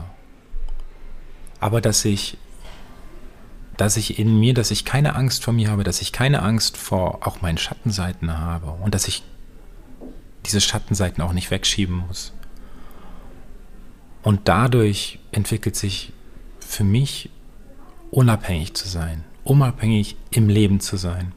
[1.60, 2.38] aber dass ich
[3.80, 6.76] dass ich in mir, dass ich keine Angst vor mir habe, dass ich keine Angst
[6.76, 9.24] vor auch meinen Schattenseiten habe und dass ich
[10.46, 12.34] diese Schattenseiten auch nicht wegschieben muss.
[14.22, 16.12] Und dadurch entwickelt sich
[16.60, 17.30] für mich
[18.12, 21.32] unabhängig zu sein, unabhängig im Leben zu sein.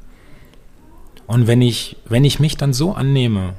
[1.29, 3.55] Und wenn ich, wenn ich mich dann so annehme,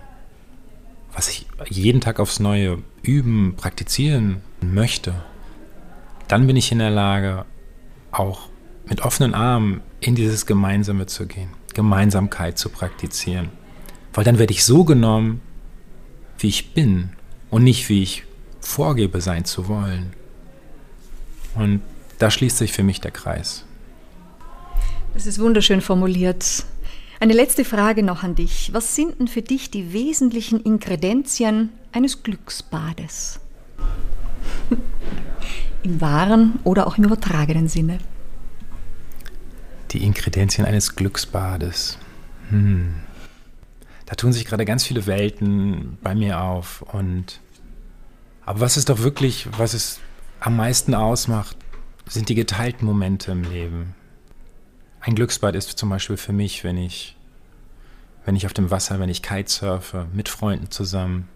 [1.13, 5.13] was ich jeden Tag aufs Neue üben, praktizieren möchte,
[6.27, 7.45] dann bin ich in der Lage,
[8.11, 8.49] auch
[8.87, 13.49] mit offenen Armen in dieses Gemeinsame zu gehen, Gemeinsamkeit zu praktizieren.
[14.13, 15.41] Weil dann werde ich so genommen,
[16.37, 17.09] wie ich bin
[17.49, 18.23] und nicht wie ich
[18.59, 20.13] vorgebe sein zu wollen.
[21.55, 21.81] Und
[22.19, 23.65] da schließt sich für mich der Kreis.
[25.13, 26.65] Das ist wunderschön formuliert.
[27.19, 28.71] Eine letzte Frage noch an dich.
[28.73, 33.39] Was sind denn für dich die wesentlichen Ingredienzien eines Glücksbades?
[35.83, 37.99] Im wahren oder auch im übertragenen Sinne
[39.93, 41.97] die Ingredienzien eines Glücksbades.
[42.49, 42.95] Hm.
[44.05, 46.81] Da tun sich gerade ganz viele Welten bei mir auf.
[46.81, 47.39] Und
[48.45, 49.99] aber was ist doch wirklich, was es
[50.39, 51.55] am meisten ausmacht,
[52.07, 53.95] sind die geteilten Momente im Leben.
[54.99, 57.15] Ein Glücksbad ist zum Beispiel für mich, wenn ich,
[58.25, 61.29] wenn ich auf dem Wasser, wenn ich Kitesurfe, mit Freunden zusammen.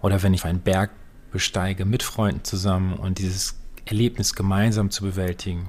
[0.00, 0.90] Oder wenn ich einen Berg
[1.32, 3.56] besteige, mit Freunden zusammen und dieses
[3.86, 5.68] Erlebnis gemeinsam zu bewältigen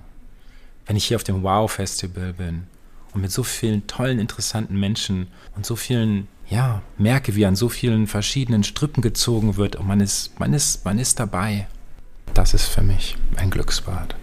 [0.86, 2.68] wenn ich hier auf dem Wow-Festival bin
[3.14, 7.70] und mit so vielen tollen, interessanten Menschen und so vielen, ja, merke, wie an so
[7.70, 11.68] vielen verschiedenen Strippen gezogen wird und man ist, man ist, man ist dabei.
[12.34, 14.16] Das ist für mich ein Glücksbad.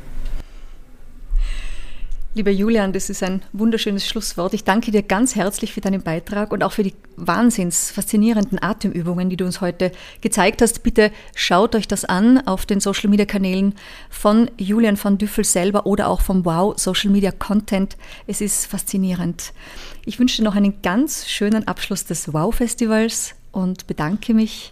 [2.34, 4.54] Lieber Julian, das ist ein wunderschönes Schlusswort.
[4.54, 9.28] Ich danke dir ganz herzlich für deinen Beitrag und auch für die wahnsinns faszinierenden Atemübungen,
[9.28, 10.82] die du uns heute gezeigt hast.
[10.82, 13.74] Bitte schaut euch das an auf den Social Media Kanälen
[14.08, 17.98] von Julian van Düffel selber oder auch vom Wow Social Media Content.
[18.26, 19.52] Es ist faszinierend.
[20.06, 24.71] Ich wünsche dir noch einen ganz schönen Abschluss des Wow Festivals und bedanke mich.